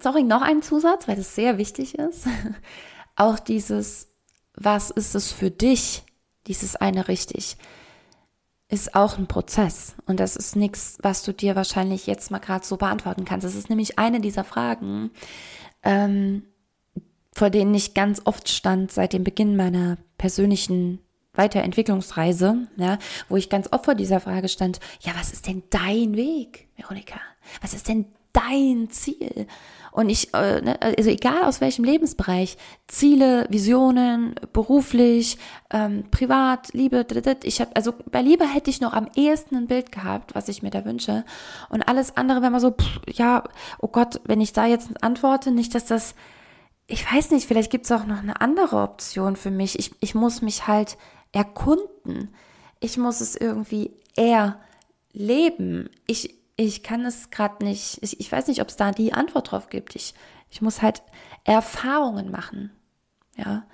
sorry, 0.00 0.22
noch 0.22 0.42
ein 0.42 0.62
Zusatz, 0.62 1.06
weil 1.06 1.16
das 1.16 1.34
sehr 1.34 1.58
wichtig 1.58 1.98
ist. 1.98 2.26
Auch 3.16 3.38
dieses, 3.38 4.08
was 4.54 4.90
ist 4.90 5.14
es 5.14 5.32
für 5.32 5.50
dich, 5.50 6.04
dieses 6.46 6.76
eine 6.76 7.08
richtig, 7.08 7.56
ist 8.68 8.94
auch 8.94 9.18
ein 9.18 9.26
Prozess. 9.26 9.94
Und 10.06 10.20
das 10.20 10.36
ist 10.36 10.56
nichts, 10.56 10.98
was 11.02 11.22
du 11.22 11.32
dir 11.32 11.56
wahrscheinlich 11.56 12.06
jetzt 12.06 12.30
mal 12.30 12.38
gerade 12.38 12.64
so 12.64 12.76
beantworten 12.76 13.24
kannst. 13.24 13.46
Es 13.46 13.56
ist 13.56 13.68
nämlich 13.68 13.98
eine 13.98 14.20
dieser 14.20 14.44
Fragen, 14.44 15.10
ähm, 15.82 16.44
vor 17.32 17.50
denen 17.50 17.74
ich 17.74 17.94
ganz 17.94 18.22
oft 18.24 18.48
stand 18.48 18.92
seit 18.92 19.12
dem 19.12 19.24
Beginn 19.24 19.56
meiner 19.56 19.98
persönlichen 20.18 21.00
Weiterentwicklungsreise, 21.34 22.68
ja, 22.76 22.98
wo 23.28 23.36
ich 23.36 23.48
ganz 23.48 23.68
oft 23.72 23.84
vor 23.84 23.94
dieser 23.94 24.20
Frage 24.20 24.48
stand, 24.48 24.80
ja, 25.00 25.12
was 25.16 25.32
ist 25.32 25.46
denn 25.46 25.62
dein 25.70 26.16
Weg, 26.16 26.68
Veronika? 26.76 27.20
Was 27.60 27.72
ist 27.72 27.88
denn 27.88 28.06
dein 28.32 28.90
Ziel? 28.90 29.46
Und 29.92 30.08
ich, 30.08 30.32
äh, 30.34 30.60
ne, 30.60 30.80
also 30.80 31.10
egal 31.10 31.44
aus 31.44 31.60
welchem 31.60 31.84
Lebensbereich, 31.84 32.56
Ziele, 32.86 33.46
Visionen, 33.50 34.34
beruflich, 34.52 35.38
ähm, 35.70 36.04
privat, 36.10 36.72
Liebe, 36.72 37.04
ich 37.42 37.60
habe, 37.60 37.74
also 37.74 37.94
bei 38.10 38.22
Liebe 38.22 38.46
hätte 38.46 38.70
ich 38.70 38.80
noch 38.80 38.92
am 38.92 39.08
ehesten 39.14 39.56
ein 39.56 39.66
Bild 39.66 39.92
gehabt, 39.92 40.34
was 40.34 40.48
ich 40.48 40.62
mir 40.62 40.70
da 40.70 40.84
wünsche. 40.84 41.24
Und 41.68 41.82
alles 41.88 42.16
andere, 42.16 42.42
wenn 42.42 42.52
man 42.52 42.60
so, 42.60 42.70
pff, 42.70 43.00
ja, 43.12 43.44
oh 43.78 43.88
Gott, 43.88 44.20
wenn 44.24 44.40
ich 44.40 44.52
da 44.52 44.66
jetzt 44.66 45.02
antworte, 45.02 45.50
nicht, 45.50 45.74
dass 45.74 45.86
das, 45.86 46.14
ich 46.86 47.10
weiß 47.10 47.30
nicht, 47.30 47.46
vielleicht 47.46 47.70
gibt 47.70 47.84
es 47.84 47.92
auch 47.92 48.06
noch 48.06 48.18
eine 48.18 48.40
andere 48.40 48.76
Option 48.76 49.36
für 49.36 49.50
mich. 49.50 49.78
Ich, 49.78 49.92
ich 50.00 50.14
muss 50.14 50.42
mich 50.42 50.66
halt 50.66 50.96
erkunden. 51.32 52.34
Ich 52.80 52.96
muss 52.96 53.20
es 53.20 53.36
irgendwie 53.36 53.92
eher 54.16 54.60
leben. 55.12 55.90
Ich, 56.06 56.39
ich 56.60 56.82
kann 56.82 57.06
es 57.06 57.30
gerade 57.30 57.64
nicht, 57.64 57.98
ich, 58.02 58.20
ich, 58.20 58.30
weiß 58.30 58.46
nicht, 58.48 58.60
ob 58.60 58.68
es 58.68 58.76
da 58.76 58.92
die 58.92 59.14
Antwort 59.14 59.50
drauf 59.50 59.70
gibt. 59.70 59.96
Ich, 59.96 60.14
ich 60.50 60.60
muss 60.60 60.82
halt 60.82 61.02
Erfahrungen 61.44 62.30
machen. 62.30 62.70
Ja. 63.36 63.66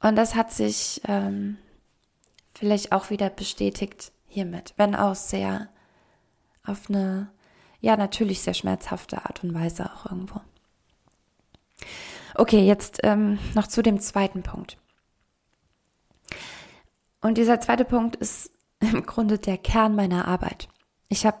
Und 0.00 0.16
das 0.16 0.34
hat 0.34 0.50
sich 0.50 1.00
ähm, 1.06 1.56
vielleicht 2.54 2.90
auch 2.90 3.10
wieder 3.10 3.30
bestätigt 3.30 4.10
hiermit, 4.26 4.74
wenn 4.76 4.96
auch 4.96 5.14
sehr 5.14 5.68
auf 6.64 6.88
eine, 6.88 7.30
ja, 7.80 7.96
natürlich 7.96 8.42
sehr 8.42 8.54
schmerzhafte 8.54 9.24
Art 9.24 9.44
und 9.44 9.54
Weise 9.54 9.92
auch 9.92 10.06
irgendwo. 10.06 10.40
Okay, 12.34 12.66
jetzt 12.66 13.00
ähm, 13.04 13.38
noch 13.54 13.68
zu 13.68 13.82
dem 13.82 14.00
zweiten 14.00 14.42
Punkt. 14.42 14.78
Und 17.20 17.38
dieser 17.38 17.60
zweite 17.60 17.84
Punkt 17.84 18.16
ist 18.16 18.50
im 18.80 19.06
Grunde 19.06 19.38
der 19.38 19.58
Kern 19.58 19.94
meiner 19.94 20.26
Arbeit. 20.26 20.68
Ich 21.08 21.26
habe 21.26 21.38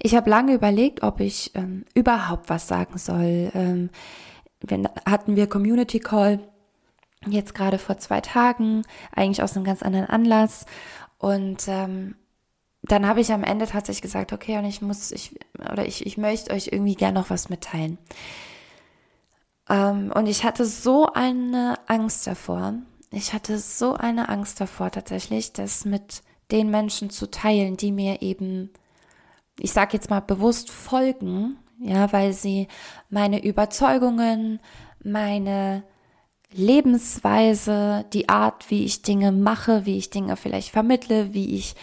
ich 0.00 0.14
hab 0.14 0.26
lange 0.26 0.54
überlegt, 0.54 1.02
ob 1.02 1.20
ich 1.20 1.52
ähm, 1.54 1.84
überhaupt 1.94 2.48
was 2.48 2.68
sagen 2.68 2.98
soll. 2.98 3.50
Ähm, 3.54 3.90
wenn, 4.60 4.88
hatten 5.04 5.36
wir 5.36 5.48
Community 5.48 6.00
Call 6.00 6.40
jetzt 7.26 7.54
gerade 7.54 7.78
vor 7.78 7.98
zwei 7.98 8.20
Tagen, 8.20 8.82
eigentlich 9.14 9.42
aus 9.42 9.56
einem 9.56 9.64
ganz 9.64 9.82
anderen 9.82 10.06
Anlass. 10.06 10.66
Und 11.18 11.66
ähm, 11.68 12.16
dann 12.82 13.06
habe 13.06 13.20
ich 13.20 13.32
am 13.32 13.44
Ende 13.44 13.66
tatsächlich 13.66 14.02
gesagt, 14.02 14.32
okay, 14.32 14.58
und 14.58 14.64
ich 14.64 14.80
muss, 14.80 15.10
ich, 15.12 15.38
oder 15.72 15.86
ich, 15.86 16.06
ich 16.06 16.16
möchte 16.16 16.52
euch 16.52 16.68
irgendwie 16.68 16.94
gern 16.94 17.14
noch 17.14 17.30
was 17.30 17.48
mitteilen. 17.48 17.98
Ähm, 19.68 20.12
und 20.14 20.26
ich 20.26 20.44
hatte 20.44 20.64
so 20.64 21.12
eine 21.12 21.78
Angst 21.86 22.26
davor. 22.26 22.74
Ich 23.10 23.32
hatte 23.32 23.58
so 23.58 23.94
eine 23.94 24.28
Angst 24.28 24.60
davor 24.60 24.90
tatsächlich, 24.90 25.52
dass 25.52 25.84
mit 25.84 26.22
den 26.50 26.70
Menschen 26.70 27.10
zu 27.10 27.30
teilen, 27.30 27.76
die 27.76 27.92
mir 27.92 28.22
eben, 28.22 28.70
ich 29.58 29.72
sage 29.72 29.94
jetzt 29.94 30.10
mal 30.10 30.20
bewusst 30.20 30.70
folgen, 30.70 31.56
ja, 31.78 32.12
weil 32.12 32.32
sie 32.32 32.68
meine 33.10 33.44
Überzeugungen, 33.44 34.60
meine 35.02 35.82
Lebensweise, 36.52 38.06
die 38.12 38.28
Art, 38.28 38.70
wie 38.70 38.84
ich 38.84 39.02
Dinge 39.02 39.32
mache, 39.32 39.84
wie 39.84 39.98
ich 39.98 40.10
Dinge 40.10 40.36
vielleicht 40.36 40.70
vermittle, 40.70 41.34
wie 41.34 41.54
ich, 41.54 41.74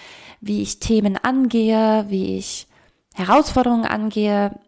wie 0.41 0.62
ich 0.62 0.80
Themen 0.80 1.17
angehe, 1.17 2.06
wie 2.10 2.38
ich 2.38 2.67
Herausforderungen 3.13 3.86
angehe, 3.86 4.60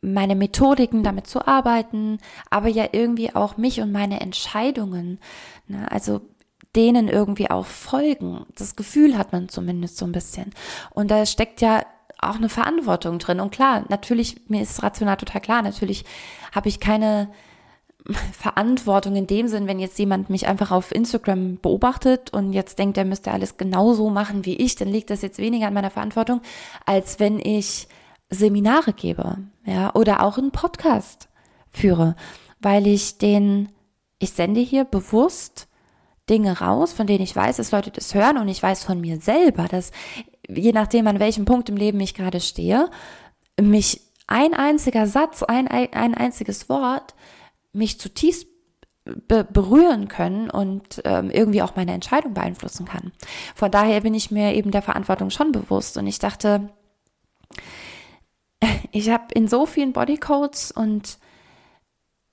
meine 0.00 0.36
Methodiken 0.36 1.02
damit 1.02 1.26
zu 1.26 1.46
arbeiten, 1.46 2.18
aber 2.50 2.68
ja 2.68 2.86
irgendwie 2.92 3.34
auch 3.34 3.56
mich 3.56 3.80
und 3.80 3.90
meine 3.90 4.20
Entscheidungen. 4.20 5.18
Ne? 5.66 5.90
Also 5.90 6.20
denen 6.78 7.08
irgendwie 7.08 7.50
auch 7.50 7.66
folgen. 7.66 8.46
Das 8.54 8.76
Gefühl 8.76 9.18
hat 9.18 9.32
man 9.32 9.48
zumindest 9.48 9.96
so 9.96 10.06
ein 10.06 10.12
bisschen. 10.12 10.54
Und 10.90 11.10
da 11.10 11.26
steckt 11.26 11.60
ja 11.60 11.82
auch 12.20 12.36
eine 12.36 12.48
Verantwortung 12.48 13.18
drin. 13.18 13.40
Und 13.40 13.50
klar, 13.50 13.84
natürlich, 13.88 14.48
mir 14.48 14.62
ist 14.62 14.80
rational 14.82 15.16
total 15.16 15.40
klar, 15.40 15.62
natürlich 15.62 16.04
habe 16.52 16.68
ich 16.68 16.78
keine 16.78 17.28
Verantwortung 18.32 19.16
in 19.16 19.26
dem 19.26 19.48
Sinn, 19.48 19.66
wenn 19.66 19.80
jetzt 19.80 19.98
jemand 19.98 20.30
mich 20.30 20.46
einfach 20.46 20.70
auf 20.70 20.94
Instagram 20.94 21.58
beobachtet 21.60 22.32
und 22.32 22.52
jetzt 22.52 22.78
denkt, 22.78 22.96
er 22.96 23.04
müsste 23.04 23.32
alles 23.32 23.56
genauso 23.56 24.08
machen 24.08 24.46
wie 24.46 24.56
ich, 24.56 24.76
dann 24.76 24.88
liegt 24.88 25.10
das 25.10 25.20
jetzt 25.22 25.38
weniger 25.38 25.66
an 25.66 25.74
meiner 25.74 25.90
Verantwortung, 25.90 26.40
als 26.86 27.18
wenn 27.18 27.40
ich 27.40 27.88
Seminare 28.30 28.92
gebe, 28.92 29.38
ja, 29.64 29.92
oder 29.94 30.22
auch 30.22 30.38
einen 30.38 30.52
Podcast 30.52 31.28
führe, 31.70 32.14
weil 32.60 32.86
ich 32.86 33.18
den, 33.18 33.68
ich 34.18 34.30
sende 34.30 34.60
hier 34.60 34.84
bewusst 34.84 35.67
Dinge 36.28 36.60
raus, 36.60 36.92
von 36.92 37.06
denen 37.06 37.22
ich 37.22 37.34
weiß, 37.34 37.56
dass 37.56 37.72
Leute 37.72 37.90
das 37.90 38.14
hören 38.14 38.38
und 38.38 38.48
ich 38.48 38.62
weiß 38.62 38.84
von 38.84 39.00
mir 39.00 39.20
selber, 39.20 39.66
dass 39.68 39.90
je 40.48 40.72
nachdem, 40.72 41.06
an 41.06 41.20
welchem 41.20 41.44
Punkt 41.44 41.68
im 41.68 41.76
Leben 41.76 42.00
ich 42.00 42.14
gerade 42.14 42.40
stehe, 42.40 42.90
mich 43.60 44.02
ein 44.26 44.54
einziger 44.54 45.06
Satz, 45.06 45.42
ein, 45.42 45.68
ein 45.68 46.14
einziges 46.14 46.68
Wort 46.68 47.14
mich 47.72 47.98
zutiefst 47.98 48.46
be 49.26 49.42
berühren 49.44 50.08
können 50.08 50.50
und 50.50 51.00
ähm, 51.04 51.30
irgendwie 51.30 51.62
auch 51.62 51.76
meine 51.76 51.92
Entscheidung 51.92 52.34
beeinflussen 52.34 52.84
kann. 52.84 53.12
Von 53.54 53.70
daher 53.70 54.02
bin 54.02 54.14
ich 54.14 54.30
mir 54.30 54.54
eben 54.54 54.70
der 54.70 54.82
Verantwortung 54.82 55.30
schon 55.30 55.50
bewusst 55.50 55.96
und 55.96 56.06
ich 56.06 56.18
dachte, 56.18 56.68
ich 58.92 59.08
habe 59.10 59.32
in 59.32 59.48
so 59.48 59.64
vielen 59.64 59.92
Bodycodes 59.92 60.72
und 60.72 61.18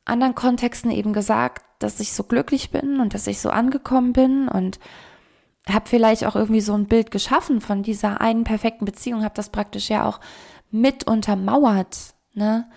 anderen 0.06 0.36
Kontexten 0.36 0.92
eben 0.92 1.14
gesagt, 1.14 1.66
dass 1.80 2.00
ich 2.00 2.14
so 2.14 2.24
glücklich 2.24 2.72
bin 2.72 3.00
und 3.00 3.14
dass 3.14 3.28
ich 3.28 3.42
so 3.42 3.50
angekommen 3.50 4.14
bin 4.14 4.48
und 4.48 4.80
habe 5.68 5.90
vielleicht 5.90 6.26
auch 6.26 6.36
irgendwie 6.36 6.62
so 6.62 6.74
ein 6.74 6.86
Bild 6.86 7.12
geschaffen 7.12 7.60
von 7.60 7.84
dieser 7.84 8.22
einen 8.22 8.44
perfekten 8.44 8.86
Beziehung, 8.86 9.24
habe 9.24 9.36
das 9.36 9.50
praktisch 9.50 9.90
ja 9.90 10.08
auch 10.08 10.20
mit 10.72 11.08
untermauert, 11.08 12.14
ne? 12.34 12.70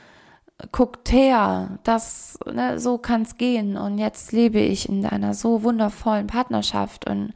Guckt 0.72 1.12
her, 1.12 1.78
das, 1.84 2.36
ne, 2.52 2.80
so 2.80 2.98
kann's 2.98 3.36
gehen 3.36 3.76
und 3.76 3.98
jetzt 3.98 4.32
lebe 4.32 4.58
ich 4.58 4.88
in 4.88 5.06
einer 5.06 5.32
so 5.32 5.62
wundervollen 5.62 6.26
Partnerschaft 6.26 7.08
und, 7.08 7.32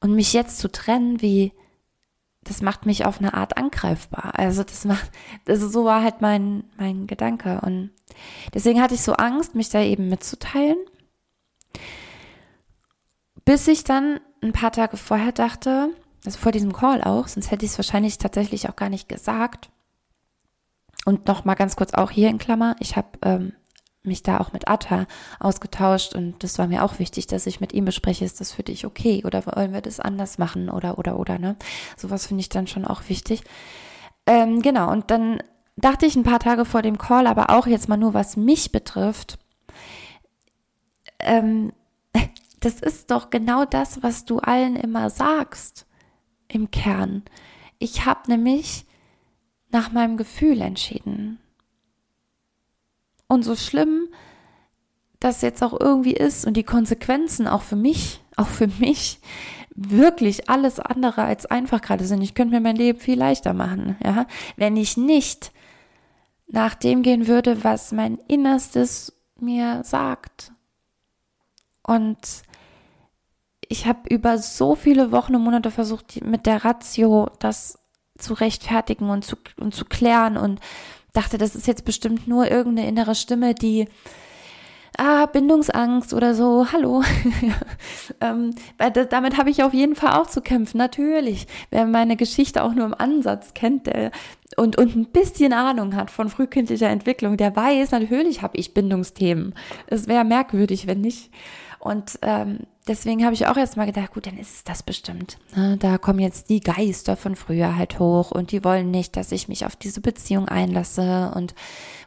und 0.00 0.14
mich 0.14 0.32
jetzt 0.32 0.58
zu 0.58 0.72
trennen, 0.72 1.20
wie, 1.20 1.52
das 2.48 2.62
macht 2.62 2.86
mich 2.86 3.04
auf 3.04 3.18
eine 3.18 3.34
Art 3.34 3.56
angreifbar. 3.58 4.38
Also 4.38 4.64
das 4.64 4.84
macht, 4.84 5.10
also 5.46 5.68
so 5.68 5.84
war 5.84 6.02
halt 6.02 6.20
mein, 6.20 6.64
mein 6.78 7.06
Gedanke 7.06 7.60
und 7.60 7.90
deswegen 8.54 8.80
hatte 8.80 8.94
ich 8.94 9.02
so 9.02 9.12
Angst, 9.12 9.54
mich 9.54 9.68
da 9.68 9.80
eben 9.80 10.08
mitzuteilen, 10.08 10.78
bis 13.44 13.68
ich 13.68 13.84
dann 13.84 14.20
ein 14.42 14.52
paar 14.52 14.72
Tage 14.72 14.96
vorher 14.96 15.32
dachte, 15.32 15.90
also 16.24 16.38
vor 16.38 16.52
diesem 16.52 16.72
Call 16.72 17.02
auch, 17.02 17.28
sonst 17.28 17.50
hätte 17.50 17.64
ich 17.64 17.72
es 17.72 17.78
wahrscheinlich 17.78 18.18
tatsächlich 18.18 18.68
auch 18.68 18.76
gar 18.76 18.88
nicht 18.88 19.08
gesagt. 19.08 19.70
Und 21.04 21.26
noch 21.26 21.44
mal 21.44 21.54
ganz 21.54 21.76
kurz 21.76 21.94
auch 21.94 22.10
hier 22.10 22.28
in 22.28 22.38
Klammer, 22.38 22.76
ich 22.80 22.96
habe 22.96 23.08
ähm, 23.22 23.52
mich 24.02 24.22
da 24.22 24.38
auch 24.40 24.52
mit 24.52 24.68
Atta 24.68 25.06
ausgetauscht 25.40 26.14
und 26.14 26.42
das 26.42 26.58
war 26.58 26.66
mir 26.66 26.84
auch 26.84 26.98
wichtig, 26.98 27.26
dass 27.26 27.46
ich 27.46 27.60
mit 27.60 27.72
ihm 27.72 27.84
bespreche, 27.84 28.24
ist 28.24 28.40
das 28.40 28.52
für 28.52 28.62
dich 28.62 28.86
okay 28.86 29.22
oder 29.24 29.44
wollen 29.46 29.72
wir 29.72 29.80
das 29.80 30.00
anders 30.00 30.38
machen 30.38 30.70
oder 30.70 30.98
oder 30.98 31.18
oder 31.18 31.38
ne? 31.38 31.56
Sowas 31.96 32.26
finde 32.26 32.40
ich 32.40 32.48
dann 32.48 32.66
schon 32.66 32.84
auch 32.84 33.08
wichtig. 33.08 33.42
Ähm, 34.26 34.62
genau, 34.62 34.90
und 34.90 35.10
dann 35.10 35.42
dachte 35.76 36.06
ich 36.06 36.16
ein 36.16 36.22
paar 36.22 36.40
Tage 36.40 36.64
vor 36.64 36.82
dem 36.82 36.98
Call, 36.98 37.26
aber 37.26 37.50
auch 37.50 37.66
jetzt 37.66 37.88
mal 37.88 37.96
nur, 37.96 38.14
was 38.14 38.36
mich 38.36 38.72
betrifft, 38.72 39.38
ähm, 41.20 41.72
das 42.60 42.80
ist 42.80 43.10
doch 43.10 43.30
genau 43.30 43.64
das, 43.64 44.02
was 44.02 44.24
du 44.24 44.38
allen 44.38 44.76
immer 44.76 45.10
sagst 45.10 45.86
im 46.48 46.70
Kern. 46.70 47.22
Ich 47.78 48.06
habe 48.06 48.28
nämlich 48.28 48.86
nach 49.70 49.92
meinem 49.92 50.16
Gefühl 50.16 50.60
entschieden. 50.60 51.38
Und 53.28 53.44
so 53.44 53.54
schlimm 53.54 54.08
das 55.20 55.42
jetzt 55.42 55.62
auch 55.62 55.78
irgendwie 55.78 56.12
ist 56.12 56.46
und 56.46 56.56
die 56.56 56.64
Konsequenzen 56.64 57.48
auch 57.48 57.62
für 57.62 57.76
mich, 57.76 58.20
auch 58.36 58.46
für 58.46 58.68
mich, 58.78 59.20
wirklich 59.74 60.50
alles 60.50 60.80
andere 60.80 61.22
als 61.22 61.46
einfach 61.46 61.80
gerade 61.80 62.04
sind. 62.04 62.22
Ich 62.22 62.34
könnte 62.34 62.54
mir 62.54 62.60
mein 62.60 62.76
Leben 62.76 62.98
viel 62.98 63.18
leichter 63.18 63.54
machen, 63.54 63.96
ja, 64.02 64.26
wenn 64.56 64.76
ich 64.76 64.96
nicht 64.96 65.52
nach 66.48 66.74
dem 66.74 67.02
gehen 67.02 67.28
würde, 67.28 67.62
was 67.62 67.92
mein 67.92 68.18
Innerstes 68.26 69.12
mir 69.38 69.82
sagt. 69.84 70.52
Und 71.82 72.42
ich 73.68 73.86
habe 73.86 74.08
über 74.08 74.38
so 74.38 74.74
viele 74.74 75.12
Wochen 75.12 75.36
und 75.36 75.44
Monate 75.44 75.70
versucht, 75.70 76.24
mit 76.24 76.46
der 76.46 76.64
Ratio 76.64 77.30
das 77.38 77.78
zu 78.18 78.34
rechtfertigen 78.34 79.10
und 79.10 79.24
zu, 79.24 79.36
und 79.60 79.74
zu 79.74 79.84
klären 79.84 80.36
und 80.36 80.60
dachte, 81.18 81.36
das 81.36 81.56
ist 81.56 81.66
jetzt 81.66 81.84
bestimmt 81.84 82.28
nur 82.28 82.50
irgendeine 82.50 82.88
innere 82.88 83.14
Stimme, 83.14 83.54
die 83.54 83.88
ah, 84.96 85.26
Bindungsangst 85.26 86.14
oder 86.14 86.34
so, 86.34 86.66
hallo. 86.72 87.02
ähm, 88.20 88.54
weil 88.78 88.90
das, 88.92 89.08
damit 89.08 89.36
habe 89.36 89.50
ich 89.50 89.62
auf 89.62 89.74
jeden 89.74 89.96
Fall 89.96 90.20
auch 90.20 90.26
zu 90.26 90.40
kämpfen, 90.40 90.78
natürlich. 90.78 91.46
Wer 91.70 91.86
meine 91.86 92.16
Geschichte 92.16 92.62
auch 92.62 92.74
nur 92.74 92.86
im 92.86 92.94
Ansatz 92.94 93.54
kennt 93.54 93.86
der, 93.86 94.12
und, 94.56 94.78
und 94.78 94.96
ein 94.96 95.06
bisschen 95.06 95.52
Ahnung 95.52 95.94
hat 95.94 96.10
von 96.10 96.28
frühkindlicher 96.28 96.88
Entwicklung, 96.88 97.36
der 97.36 97.54
weiß, 97.54 97.90
natürlich 97.90 98.42
habe 98.42 98.56
ich 98.56 98.74
Bindungsthemen. 98.74 99.54
Es 99.86 100.08
wäre 100.08 100.24
merkwürdig, 100.24 100.86
wenn 100.86 101.00
nicht. 101.00 101.30
Und 101.78 102.18
ähm, 102.22 102.60
deswegen 102.88 103.24
habe 103.24 103.34
ich 103.34 103.46
auch 103.46 103.56
erstmal 103.56 103.86
gedacht, 103.86 104.12
gut, 104.12 104.26
dann 104.26 104.36
ist 104.36 104.54
es 104.56 104.64
das 104.64 104.82
bestimmt. 104.82 105.38
Ne? 105.54 105.76
Da 105.78 105.98
kommen 105.98 106.18
jetzt 106.18 106.50
die 106.50 106.60
Geister 106.60 107.16
von 107.16 107.36
früher 107.36 107.76
halt 107.76 107.98
hoch 107.98 108.30
und 108.30 108.50
die 108.50 108.64
wollen 108.64 108.90
nicht, 108.90 109.16
dass 109.16 109.32
ich 109.32 109.48
mich 109.48 109.64
auf 109.64 109.76
diese 109.76 110.00
Beziehung 110.00 110.48
einlasse. 110.48 111.32
Und 111.34 111.54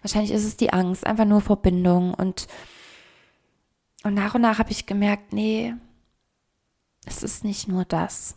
wahrscheinlich 0.02 0.32
ist 0.32 0.46
es 0.46 0.58
die 0.58 0.74
Angst, 0.74 1.06
einfach 1.08 1.26
nur 1.26 1.42
Verbindung. 1.42 2.14
Und, 2.14 2.48
und 4.04 4.14
nach 4.14 4.36
und 4.36 4.42
nach 4.42 4.60
habe 4.60 4.72
ich 4.72 4.86
gemerkt, 4.86 5.32
nee, 5.32 5.74
es 7.06 7.24
ist 7.24 7.44
nicht 7.44 7.68
nur 7.68 7.86
das. 7.86 8.36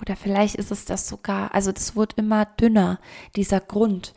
Oder 0.00 0.16
vielleicht 0.16 0.56
ist 0.56 0.72
es 0.72 0.86
das 0.86 1.06
sogar, 1.06 1.54
also 1.54 1.70
das 1.70 1.94
wird 1.94 2.14
immer 2.14 2.46
dünner, 2.46 2.98
dieser 3.36 3.60
Grund. 3.60 4.14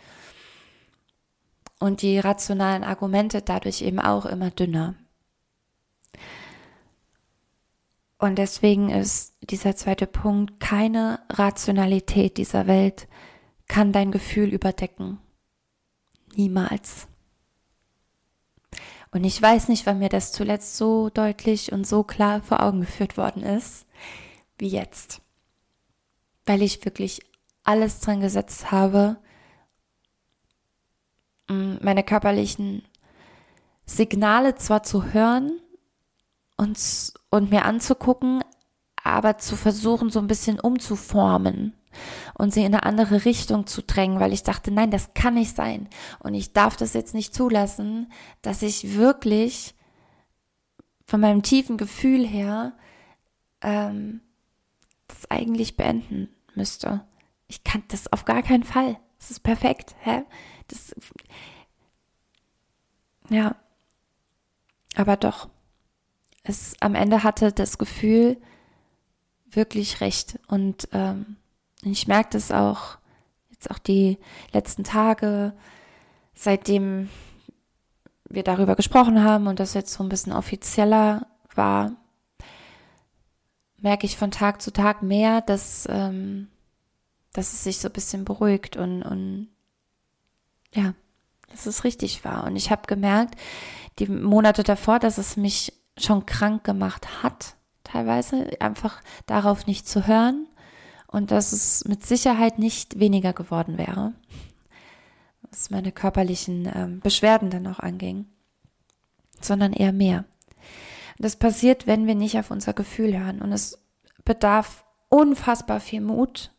Und 1.79 2.01
die 2.01 2.17
rationalen 2.17 2.83
Argumente 2.83 3.41
dadurch 3.41 3.83
eben 3.83 3.99
auch 3.99 4.25
immer 4.25 4.49
dünner. 4.49 4.95
Und 8.17 8.37
deswegen 8.37 8.89
ist 8.89 9.35
dieser 9.41 9.75
zweite 9.75 10.07
Punkt, 10.07 10.59
keine 10.59 11.19
Rationalität 11.29 12.37
dieser 12.37 12.67
Welt 12.67 13.07
kann 13.67 13.91
dein 13.91 14.11
Gefühl 14.11 14.53
überdecken. 14.53 15.19
Niemals. 16.35 17.07
Und 19.11 19.23
ich 19.23 19.41
weiß 19.41 19.69
nicht, 19.69 19.85
wann 19.85 19.99
mir 19.99 20.09
das 20.09 20.31
zuletzt 20.31 20.77
so 20.77 21.09
deutlich 21.09 21.71
und 21.71 21.85
so 21.85 22.03
klar 22.03 22.41
vor 22.41 22.61
Augen 22.61 22.81
geführt 22.81 23.17
worden 23.17 23.43
ist, 23.43 23.85
wie 24.57 24.67
jetzt. 24.67 25.21
Weil 26.45 26.61
ich 26.61 26.83
wirklich 26.85 27.21
alles 27.63 27.99
dran 27.99 28.21
gesetzt 28.21 28.71
habe, 28.71 29.17
meine 31.47 32.03
körperlichen 32.03 32.83
Signale 33.85 34.55
zwar 34.55 34.83
zu 34.83 35.13
hören, 35.13 35.61
und, 36.57 37.13
und 37.29 37.49
mir 37.51 37.65
anzugucken, 37.65 38.43
aber 39.03 39.37
zu 39.37 39.55
versuchen, 39.55 40.09
so 40.09 40.19
ein 40.19 40.27
bisschen 40.27 40.59
umzuformen 40.59 41.73
und 42.33 42.53
sie 42.53 42.61
in 42.61 42.73
eine 42.73 42.83
andere 42.83 43.25
Richtung 43.25 43.67
zu 43.67 43.81
drängen, 43.81 44.19
weil 44.19 44.33
ich 44.33 44.43
dachte, 44.43 44.71
nein, 44.71 44.91
das 44.91 45.13
kann 45.13 45.35
nicht 45.35 45.55
sein. 45.55 45.87
Und 46.19 46.33
ich 46.33 46.53
darf 46.53 46.75
das 46.77 46.93
jetzt 46.93 47.13
nicht 47.13 47.33
zulassen, 47.33 48.11
dass 48.41 48.61
ich 48.61 48.95
wirklich 48.95 49.75
von 51.05 51.21
meinem 51.21 51.41
tiefen 51.41 51.77
Gefühl 51.77 52.27
her 52.27 52.73
ähm, 53.61 54.21
das 55.07 55.31
eigentlich 55.31 55.77
beenden 55.77 56.29
müsste. 56.53 57.05
Ich 57.47 57.63
kann 57.63 57.83
das 57.87 58.11
auf 58.11 58.25
gar 58.25 58.43
keinen 58.43 58.63
Fall. 58.63 58.99
Das 59.19 59.31
ist 59.31 59.39
perfekt. 59.39 59.95
Hä? 60.01 60.23
Das, 60.67 60.93
ja. 63.29 63.55
Aber 64.95 65.15
doch 65.15 65.49
es 66.49 66.75
am 66.79 66.95
Ende 66.95 67.23
hatte 67.23 67.51
das 67.51 67.77
Gefühl 67.77 68.37
wirklich 69.49 70.01
recht. 70.01 70.39
Und 70.47 70.87
ähm, 70.91 71.37
ich 71.81 72.07
merke 72.07 72.29
das 72.31 72.51
auch 72.51 72.97
jetzt 73.49 73.71
auch 73.71 73.79
die 73.79 74.17
letzten 74.53 74.83
Tage, 74.83 75.53
seitdem 76.35 77.09
wir 78.29 78.43
darüber 78.43 78.75
gesprochen 78.75 79.23
haben 79.23 79.47
und 79.47 79.59
das 79.59 79.73
jetzt 79.73 79.93
so 79.93 80.03
ein 80.03 80.09
bisschen 80.09 80.33
offizieller 80.33 81.27
war, 81.55 81.93
merke 83.77 84.05
ich 84.05 84.17
von 84.17 84.31
Tag 84.31 84.61
zu 84.61 84.71
Tag 84.71 85.01
mehr, 85.01 85.41
dass, 85.41 85.87
ähm, 85.89 86.49
dass 87.33 87.53
es 87.53 87.63
sich 87.63 87.79
so 87.79 87.87
ein 87.89 87.93
bisschen 87.93 88.25
beruhigt 88.25 88.75
und, 88.75 89.03
und 89.03 89.47
ja, 90.73 90.93
dass 91.49 91.65
es 91.65 91.83
richtig 91.83 92.25
war. 92.25 92.43
Und 92.45 92.55
ich 92.55 92.69
habe 92.69 92.87
gemerkt, 92.87 93.35
die 93.99 94.07
Monate 94.07 94.63
davor, 94.63 94.99
dass 94.99 95.17
es 95.17 95.37
mich 95.37 95.73
schon 95.97 96.25
krank 96.25 96.63
gemacht 96.63 97.23
hat, 97.23 97.55
teilweise, 97.83 98.49
einfach 98.59 99.01
darauf 99.25 99.67
nicht 99.67 99.87
zu 99.87 100.07
hören 100.07 100.47
und 101.07 101.31
dass 101.31 101.53
es 101.53 101.85
mit 101.85 102.05
Sicherheit 102.05 102.59
nicht 102.59 102.99
weniger 102.99 103.33
geworden 103.33 103.77
wäre, 103.77 104.13
was 105.49 105.69
meine 105.69 105.91
körperlichen 105.91 106.71
ähm, 106.73 106.99
Beschwerden 106.99 107.49
dann 107.49 107.67
auch 107.67 107.79
anging, 107.79 108.25
sondern 109.41 109.73
eher 109.73 109.93
mehr. 109.93 110.25
Das 111.17 111.35
passiert, 111.35 111.87
wenn 111.87 112.05
wir 112.05 112.15
nicht 112.15 112.37
auf 112.37 112.51
unser 112.51 112.73
Gefühl 112.73 113.17
hören 113.17 113.41
und 113.41 113.51
es 113.51 113.79
bedarf 114.23 114.85
unfassbar 115.09 115.79
viel 115.79 116.01
Mut. 116.01 116.51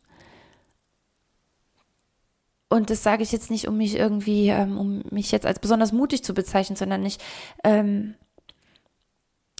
Und 2.67 2.89
das 2.89 3.01
sage 3.01 3.23
ich 3.23 3.31
jetzt 3.31 3.49
nicht, 3.49 3.67
um 3.67 3.77
mich 3.77 3.95
irgendwie, 3.95 4.49
ähm, 4.49 4.77
um 4.77 5.03
mich 5.09 5.31
jetzt 5.31 5.45
als 5.45 5.59
besonders 5.59 5.91
mutig 5.91 6.23
zu 6.23 6.33
bezeichnen, 6.33 6.75
sondern 6.75 7.05
ich 7.05 7.17
ähm, 7.63 8.15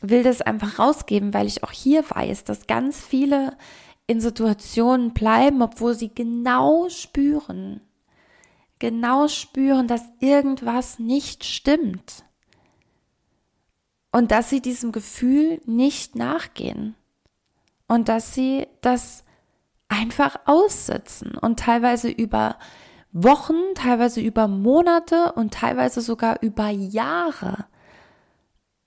will 0.02 0.24
das 0.24 0.42
einfach 0.42 0.80
rausgeben, 0.80 1.34
weil 1.34 1.48
ich 1.48 1.64
auch 1.64 1.72
hier 1.72 2.10
weiß, 2.10 2.44
dass 2.44 2.68
ganz 2.68 3.00
viele 3.00 3.58
in 4.08 4.22
Situationen 4.22 5.14
bleiben, 5.14 5.62
obwohl 5.62 5.94
sie 5.94 6.14
genau 6.14 6.90
spüren, 6.90 7.82
genau 8.80 9.28
spüren, 9.28 9.88
dass 9.88 10.04
irgendwas 10.20 11.00
nicht 11.00 11.44
stimmt. 11.44 12.24
Und 14.12 14.32
dass 14.32 14.50
sie 14.50 14.62
diesem 14.62 14.92
Gefühl 14.92 15.62
nicht 15.66 16.16
nachgehen. 16.16 16.96
Und 17.88 18.10
dass 18.10 18.34
sie 18.34 18.68
das 18.82 19.24
einfach 19.88 20.40
aussitzen 20.46 21.36
und 21.36 21.60
teilweise 21.60 22.10
über 22.10 22.58
Wochen, 23.12 23.74
teilweise 23.76 24.22
über 24.22 24.48
Monate 24.48 25.34
und 25.34 25.54
teilweise 25.54 26.02
sogar 26.02 26.42
über 26.42 26.70
Jahre 26.70 27.66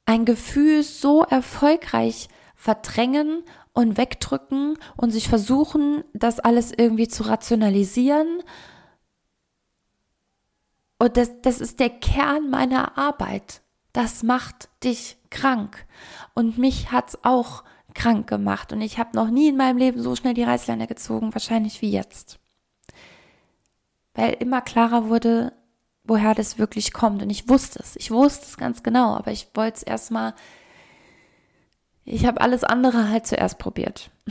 ein 0.05 0.25
Gefühl 0.25 0.83
so 0.83 1.23
erfolgreich 1.23 2.29
verdrängen 2.55 3.45
und 3.73 3.97
wegdrücken 3.97 4.79
und 4.97 5.11
sich 5.11 5.29
versuchen, 5.29 6.05
das 6.13 6.41
alles 6.41 6.73
irgendwie 6.73 7.09
zu 7.09 7.25
rationalisieren. 7.25 8.43
Und 10.99 11.17
das, 11.17 11.41
das 11.43 11.61
ist 11.61 11.81
der 11.81 11.91
Kern 11.91 12.51
meiner 12.51 12.97
Arbeit. 12.97 13.63
Das 13.93 14.23
macht 14.23 14.69
dich 14.85 15.17
krank. 15.31 15.87
Und 16.35 16.59
mich 16.59 16.93
hat's 16.93 17.19
auch 17.25 17.65
krank 17.95 18.29
gemacht. 18.29 18.73
Und 18.73 18.81
ich 18.81 18.99
habe 18.99 19.17
noch 19.17 19.29
nie 19.29 19.49
in 19.49 19.57
meinem 19.57 19.79
Leben 19.79 20.01
so 20.01 20.15
schnell 20.15 20.35
die 20.35 20.45
Reißleine 20.45 20.87
gezogen, 20.87 21.35
wahrscheinlich 21.35 21.83
wie 21.83 21.91
jetzt. 21.91 22.39
Weil 24.15 24.35
immer 24.35 24.61
klarer 24.61 25.09
wurde, 25.09 25.53
woher 26.05 26.35
das 26.35 26.59
wirklich 26.59 26.93
kommt. 26.93 27.23
Und 27.23 27.31
ich 27.31 27.49
wusste 27.49 27.81
es. 27.81 27.97
Ich 27.97 28.11
wusste 28.11 28.47
es 28.47 28.57
ganz 28.57 28.83
genau, 28.83 29.15
aber 29.15 29.33
ich 29.33 29.49
wollte 29.55 29.77
es 29.77 29.83
erstmal. 29.83 30.35
Ich 32.05 32.27
habe 32.27 32.41
alles 32.41 32.65
andere 32.65 33.09
halt 33.09 33.27
zuerst 33.27 33.59
probiert. 33.59 34.11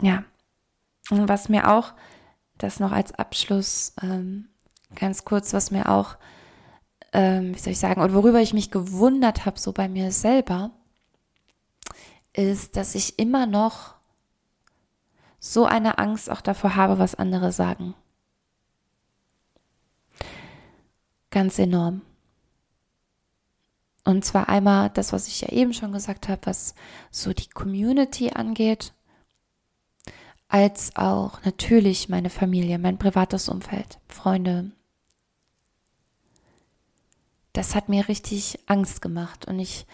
ja. 0.00 0.24
Und 1.10 1.28
was 1.28 1.48
mir 1.48 1.70
auch, 1.70 1.92
das 2.58 2.80
noch 2.80 2.92
als 2.92 3.12
Abschluss 3.12 3.92
ähm, 4.02 4.48
ganz 4.94 5.24
kurz, 5.24 5.52
was 5.52 5.70
mir 5.70 5.90
auch, 5.90 6.16
ähm, 7.12 7.54
wie 7.54 7.58
soll 7.58 7.72
ich 7.72 7.78
sagen, 7.78 8.00
und 8.00 8.14
worüber 8.14 8.40
ich 8.40 8.54
mich 8.54 8.70
gewundert 8.70 9.46
habe, 9.46 9.58
so 9.58 9.72
bei 9.72 9.88
mir 9.88 10.12
selber, 10.12 10.70
ist, 12.32 12.76
dass 12.76 12.94
ich 12.94 13.18
immer 13.18 13.46
noch 13.46 13.94
so 15.38 15.64
eine 15.64 15.98
Angst 15.98 16.30
auch 16.30 16.40
davor 16.40 16.76
habe, 16.76 16.98
was 16.98 17.14
andere 17.14 17.52
sagen. 17.52 17.94
Ganz 21.36 21.58
enorm. 21.58 22.00
Und 24.06 24.24
zwar 24.24 24.48
einmal 24.48 24.88
das, 24.88 25.12
was 25.12 25.28
ich 25.28 25.42
ja 25.42 25.50
eben 25.50 25.74
schon 25.74 25.92
gesagt 25.92 26.30
habe, 26.30 26.40
was 26.46 26.74
so 27.10 27.34
die 27.34 27.50
Community 27.50 28.30
angeht, 28.30 28.94
als 30.48 30.96
auch 30.96 31.44
natürlich 31.44 32.08
meine 32.08 32.30
Familie, 32.30 32.78
mein 32.78 32.96
privates 32.96 33.50
Umfeld, 33.50 33.98
Freunde. 34.08 34.70
Das 37.52 37.74
hat 37.74 37.90
mir 37.90 38.08
richtig 38.08 38.58
Angst 38.64 39.02
gemacht 39.02 39.46
und 39.46 39.58
ich 39.58 39.84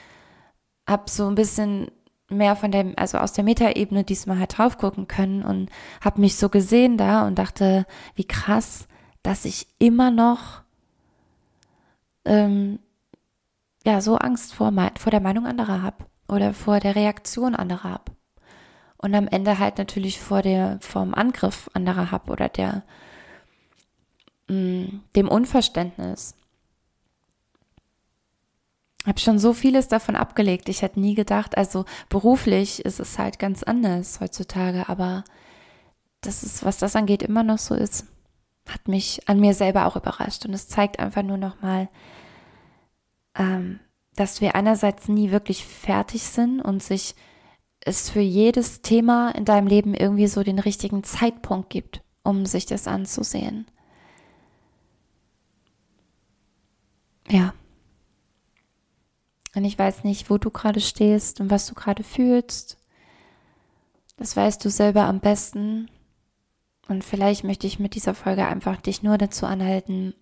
habe 0.86 1.10
so 1.10 1.26
ein 1.26 1.34
bisschen 1.34 1.90
mehr 2.28 2.54
von 2.54 2.70
dem, 2.70 2.94
also 2.96 3.18
aus 3.18 3.32
der 3.32 3.42
Metaebene 3.42 4.04
diesmal 4.04 4.38
halt 4.38 4.56
drauf 4.56 4.78
gucken 4.78 5.08
können 5.08 5.42
und 5.42 5.70
habe 6.02 6.20
mich 6.20 6.36
so 6.36 6.48
gesehen 6.48 6.96
da 6.96 7.26
und 7.26 7.36
dachte, 7.36 7.84
wie 8.14 8.28
krass, 8.28 8.86
dass 9.24 9.44
ich 9.44 9.66
immer 9.80 10.12
noch 10.12 10.61
ähm, 12.24 12.78
ja 13.84 14.00
so 14.00 14.16
Angst 14.16 14.54
vor, 14.54 14.72
vor 14.98 15.10
der 15.10 15.20
Meinung 15.20 15.46
anderer 15.46 15.82
habe 15.82 16.04
oder 16.28 16.54
vor 16.54 16.80
der 16.80 16.96
Reaktion 16.96 17.54
anderer 17.54 17.84
habe 17.84 18.12
und 19.02 19.14
am 19.14 19.28
Ende 19.28 19.58
halt 19.58 19.78
natürlich 19.78 20.20
vor 20.20 20.42
der 20.42 20.78
vom 20.80 21.14
Angriff 21.14 21.68
anderer 21.74 22.10
habe 22.10 22.30
oder 22.30 22.48
der 22.48 22.84
mh, 24.48 24.54
mm, 24.56 25.02
dem 25.16 25.28
Unverständnis. 25.28 26.36
Habe 29.04 29.18
schon 29.18 29.40
so 29.40 29.52
vieles 29.52 29.88
davon 29.88 30.14
abgelegt. 30.14 30.68
Ich 30.68 30.82
hätte 30.82 31.00
nie 31.00 31.16
gedacht, 31.16 31.58
also 31.58 31.84
beruflich 32.08 32.84
ist 32.84 33.00
es 33.00 33.18
halt 33.18 33.40
ganz 33.40 33.64
anders 33.64 34.20
heutzutage, 34.20 34.88
aber 34.88 35.24
das 36.20 36.44
ist, 36.44 36.64
was 36.64 36.78
das 36.78 36.94
angeht, 36.94 37.24
immer 37.24 37.42
noch 37.42 37.58
so 37.58 37.74
ist, 37.74 38.06
hat 38.68 38.88
mich 38.88 39.28
an 39.28 39.40
mir 39.40 39.54
selber 39.54 39.86
auch 39.86 39.96
überrascht. 39.96 40.44
Und 40.46 40.54
es 40.54 40.68
zeigt 40.68 40.98
einfach 40.98 41.22
nur 41.22 41.36
nochmal, 41.36 41.88
ähm, 43.34 43.80
dass 44.14 44.40
wir 44.40 44.54
einerseits 44.54 45.08
nie 45.08 45.30
wirklich 45.30 45.64
fertig 45.64 46.22
sind 46.22 46.60
und 46.60 46.82
sich 46.82 47.14
es 47.80 48.10
für 48.10 48.20
jedes 48.20 48.82
Thema 48.82 49.30
in 49.30 49.44
deinem 49.44 49.66
Leben 49.66 49.94
irgendwie 49.94 50.28
so 50.28 50.42
den 50.42 50.58
richtigen 50.58 51.02
Zeitpunkt 51.02 51.70
gibt, 51.70 52.02
um 52.22 52.46
sich 52.46 52.66
das 52.66 52.86
anzusehen. 52.86 53.66
Ja. 57.28 57.54
Und 59.54 59.64
ich 59.64 59.78
weiß 59.78 60.04
nicht, 60.04 60.30
wo 60.30 60.38
du 60.38 60.50
gerade 60.50 60.80
stehst 60.80 61.40
und 61.40 61.50
was 61.50 61.66
du 61.66 61.74
gerade 61.74 62.04
fühlst. 62.04 62.78
Das 64.16 64.36
weißt 64.36 64.64
du 64.64 64.70
selber 64.70 65.04
am 65.04 65.20
besten. 65.20 65.90
Und 66.88 67.04
vielleicht 67.04 67.44
möchte 67.44 67.66
ich 67.66 67.78
mit 67.78 67.94
dieser 67.94 68.14
Folge 68.14 68.46
einfach 68.46 68.80
dich 68.80 69.02
nur 69.02 69.18
dazu 69.18 69.46
anhalten, 69.46 70.14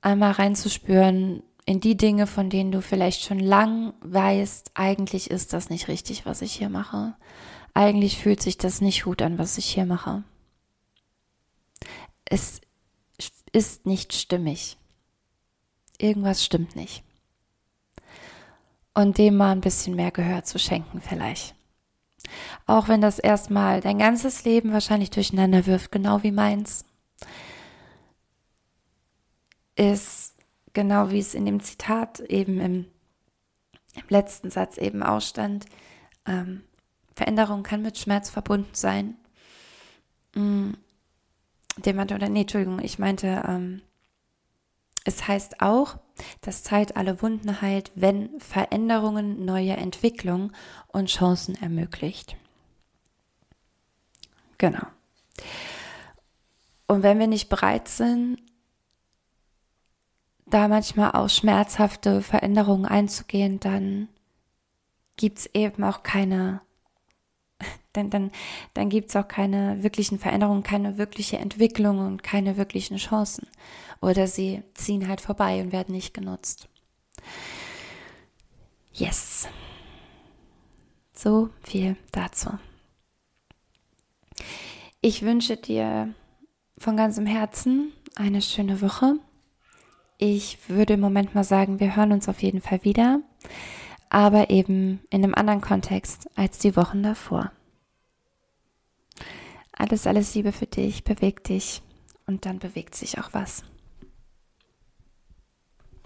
einmal 0.00 0.32
reinzuspüren 0.32 1.42
in 1.66 1.80
die 1.80 1.96
Dinge, 1.96 2.26
von 2.26 2.50
denen 2.50 2.72
du 2.72 2.82
vielleicht 2.82 3.22
schon 3.22 3.38
lang 3.38 3.94
weißt, 4.00 4.72
eigentlich 4.74 5.30
ist 5.30 5.52
das 5.52 5.70
nicht 5.70 5.88
richtig, 5.88 6.26
was 6.26 6.42
ich 6.42 6.52
hier 6.52 6.68
mache. 6.68 7.14
Eigentlich 7.74 8.18
fühlt 8.18 8.42
sich 8.42 8.58
das 8.58 8.80
nicht 8.80 9.04
gut 9.04 9.22
an, 9.22 9.38
was 9.38 9.58
ich 9.58 9.66
hier 9.66 9.86
mache. 9.86 10.24
Es 12.24 12.60
ist 13.52 13.86
nicht 13.86 14.12
stimmig. 14.12 14.76
Irgendwas 15.98 16.44
stimmt 16.44 16.76
nicht 16.76 17.04
und 18.94 19.18
dem 19.18 19.36
mal 19.36 19.52
ein 19.52 19.60
bisschen 19.60 19.96
mehr 19.96 20.10
Gehör 20.10 20.44
zu 20.44 20.58
schenken 20.58 21.00
vielleicht. 21.00 21.54
Auch 22.66 22.88
wenn 22.88 23.00
das 23.00 23.18
erstmal 23.18 23.80
dein 23.80 23.98
ganzes 23.98 24.44
Leben 24.44 24.72
wahrscheinlich 24.72 25.10
durcheinander 25.10 25.66
wirft, 25.66 25.92
genau 25.92 26.22
wie 26.22 26.32
meins, 26.32 26.84
ist 29.76 30.34
genau 30.72 31.10
wie 31.10 31.18
es 31.18 31.34
in 31.34 31.46
dem 31.46 31.60
Zitat 31.60 32.20
eben 32.20 32.60
im, 32.60 32.86
im 33.94 34.04
letzten 34.08 34.50
Satz 34.50 34.78
eben 34.78 35.02
ausstand, 35.02 35.66
ähm, 36.26 36.62
Veränderung 37.14 37.62
kann 37.62 37.82
mit 37.82 37.98
Schmerz 37.98 38.30
verbunden 38.30 38.74
sein. 38.74 39.16
Mm, 40.34 40.72
dem 41.76 41.96
meinte, 41.96 42.14
oder 42.14 42.28
nee, 42.28 42.42
Entschuldigung, 42.42 42.78
ich 42.80 42.98
meinte, 42.98 43.42
ähm, 43.46 43.82
es 45.04 45.26
heißt 45.26 45.60
auch, 45.60 45.98
dass 46.40 46.62
Zeit 46.62 46.96
alle 46.96 47.22
Wunden 47.22 47.60
heilt, 47.60 47.90
wenn 47.94 48.40
Veränderungen 48.40 49.44
neue 49.44 49.76
Entwicklung 49.76 50.52
und 50.88 51.08
Chancen 51.08 51.54
ermöglicht. 51.60 52.36
Genau. 54.58 54.86
Und 56.86 57.02
wenn 57.02 57.18
wir 57.18 57.26
nicht 57.26 57.48
bereit 57.48 57.88
sind, 57.88 58.38
da 60.46 60.68
manchmal 60.68 61.12
auch 61.12 61.28
schmerzhafte 61.28 62.22
Veränderungen 62.22 62.84
einzugehen, 62.84 63.60
dann 63.60 64.08
gibt 65.16 65.38
es 65.38 65.46
eben 65.54 65.84
auch 65.84 66.02
keine, 66.02 66.60
dann, 67.92 68.10
dann, 68.10 68.30
dann 68.74 68.88
gibt 68.88 69.10
es 69.10 69.16
auch 69.16 69.28
keine 69.28 69.82
wirklichen 69.82 70.18
Veränderungen, 70.18 70.62
keine 70.62 70.98
wirkliche 70.98 71.38
Entwicklung 71.38 71.98
und 71.98 72.22
keine 72.22 72.56
wirklichen 72.56 72.96
Chancen. 72.96 73.46
Oder 74.00 74.26
sie 74.26 74.62
ziehen 74.74 75.08
halt 75.08 75.20
vorbei 75.20 75.60
und 75.60 75.72
werden 75.72 75.94
nicht 75.94 76.14
genutzt. 76.14 76.68
Yes. 78.92 79.48
So 81.12 81.50
viel 81.62 81.96
dazu. 82.12 82.50
Ich 85.02 85.22
wünsche 85.22 85.56
dir 85.56 86.14
von 86.78 86.96
ganzem 86.96 87.26
Herzen 87.26 87.92
eine 88.16 88.42
schöne 88.42 88.80
Woche. 88.80 89.16
Ich 90.18 90.58
würde 90.68 90.94
im 90.94 91.00
Moment 91.00 91.34
mal 91.34 91.44
sagen, 91.44 91.80
wir 91.80 91.96
hören 91.96 92.12
uns 92.12 92.28
auf 92.28 92.42
jeden 92.42 92.60
Fall 92.60 92.84
wieder, 92.84 93.20
aber 94.10 94.50
eben 94.50 95.00
in 95.08 95.24
einem 95.24 95.34
anderen 95.34 95.60
Kontext 95.60 96.28
als 96.36 96.58
die 96.58 96.76
Wochen 96.76 97.02
davor. 97.02 97.52
Alles, 99.72 100.06
alles 100.06 100.34
Liebe 100.34 100.52
für 100.52 100.66
dich, 100.66 101.04
beweg 101.04 101.42
dich 101.44 101.80
und 102.26 102.44
dann 102.44 102.58
bewegt 102.58 102.94
sich 102.94 103.18
auch 103.18 103.30
was. 103.32 103.64